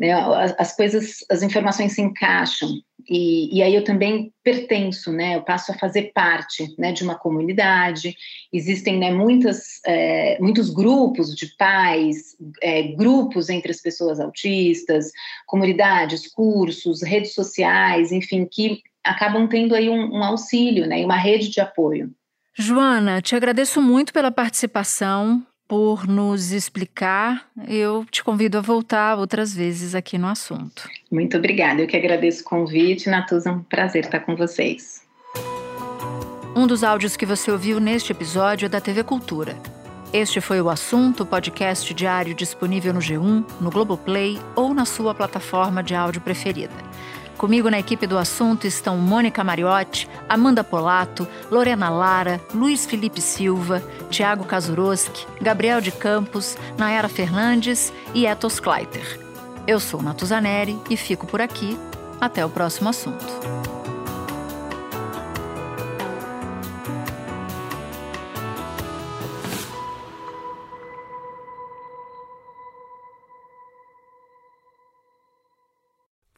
né? 0.00 0.12
As, 0.12 0.54
as, 0.58 0.74
coisas, 0.74 1.16
as 1.30 1.42
informações 1.42 1.92
se 1.92 2.00
encaixam 2.00 2.70
e, 3.06 3.58
e, 3.58 3.62
aí 3.62 3.74
eu 3.74 3.84
também 3.84 4.32
pertenço, 4.42 5.12
né? 5.12 5.36
Eu 5.36 5.42
passo 5.42 5.72
a 5.72 5.74
fazer 5.74 6.12
parte, 6.14 6.74
né, 6.78 6.92
de 6.92 7.02
uma 7.02 7.18
comunidade. 7.18 8.16
Existem, 8.50 8.98
né, 8.98 9.10
muitas, 9.10 9.80
é, 9.84 10.38
muitos 10.40 10.70
grupos 10.70 11.34
de 11.34 11.54
pais, 11.56 12.36
é, 12.62 12.82
grupos 12.94 13.50
entre 13.50 13.70
as 13.70 13.82
pessoas 13.82 14.20
autistas, 14.20 15.10
comunidades, 15.46 16.32
cursos, 16.32 17.02
redes 17.02 17.34
sociais, 17.34 18.10
enfim, 18.10 18.46
que 18.50 18.80
acabam 19.04 19.48
tendo 19.48 19.74
aí 19.74 19.90
um, 19.90 20.14
um 20.14 20.24
auxílio, 20.24 20.86
né, 20.86 21.04
uma 21.04 21.16
rede 21.16 21.50
de 21.50 21.60
apoio. 21.60 22.10
Joana, 22.56 23.22
te 23.22 23.34
agradeço 23.36 23.80
muito 23.80 24.12
pela 24.12 24.30
participação 24.30 25.44
por 25.68 26.06
nos 26.06 26.50
explicar. 26.50 27.46
Eu 27.68 28.04
te 28.10 28.24
convido 28.24 28.58
a 28.58 28.60
voltar 28.60 29.16
outras 29.16 29.54
vezes 29.54 29.94
aqui 29.94 30.18
no 30.18 30.26
assunto. 30.26 30.88
Muito 31.10 31.36
obrigada. 31.36 31.80
Eu 31.80 31.86
que 31.86 31.96
agradeço 31.96 32.42
o 32.42 32.44
convite, 32.44 33.08
Natuza. 33.08 33.50
É 33.50 33.52
um 33.52 33.62
prazer 33.62 34.04
estar 34.04 34.20
com 34.20 34.34
vocês. 34.34 35.06
Um 36.56 36.66
dos 36.66 36.82
áudios 36.82 37.16
que 37.16 37.24
você 37.24 37.52
ouviu 37.52 37.78
neste 37.78 38.10
episódio 38.10 38.66
é 38.66 38.68
da 38.68 38.80
TV 38.80 39.04
Cultura. 39.04 39.56
Este 40.12 40.40
foi 40.40 40.60
o 40.60 40.68
assunto, 40.68 41.24
podcast 41.24 41.94
diário 41.94 42.34
disponível 42.34 42.92
no 42.92 42.98
G1, 42.98 43.44
no 43.60 43.70
Globoplay 43.70 44.40
ou 44.56 44.74
na 44.74 44.84
sua 44.84 45.14
plataforma 45.14 45.84
de 45.84 45.94
áudio 45.94 46.20
preferida. 46.20 46.74
Comigo 47.40 47.70
na 47.70 47.78
equipe 47.78 48.06
do 48.06 48.18
assunto 48.18 48.66
estão 48.66 48.98
Mônica 48.98 49.42
Mariotti, 49.42 50.06
Amanda 50.28 50.62
Polato, 50.62 51.26
Lorena 51.50 51.88
Lara, 51.88 52.38
Luiz 52.52 52.84
Felipe 52.84 53.22
Silva, 53.22 53.82
Tiago 54.10 54.44
Kazuroski, 54.44 55.26
Gabriel 55.40 55.80
de 55.80 55.90
Campos, 55.90 56.58
Nayara 56.76 57.08
Fernandes 57.08 57.94
e 58.12 58.26
Etos 58.26 58.60
Kleiter. 58.60 59.18
Eu 59.66 59.80
sou 59.80 60.02
Natuzaneri 60.02 60.78
e 60.90 60.98
fico 60.98 61.26
por 61.26 61.40
aqui. 61.40 61.78
Até 62.20 62.44
o 62.44 62.50
próximo 62.50 62.90
assunto. 62.90 63.79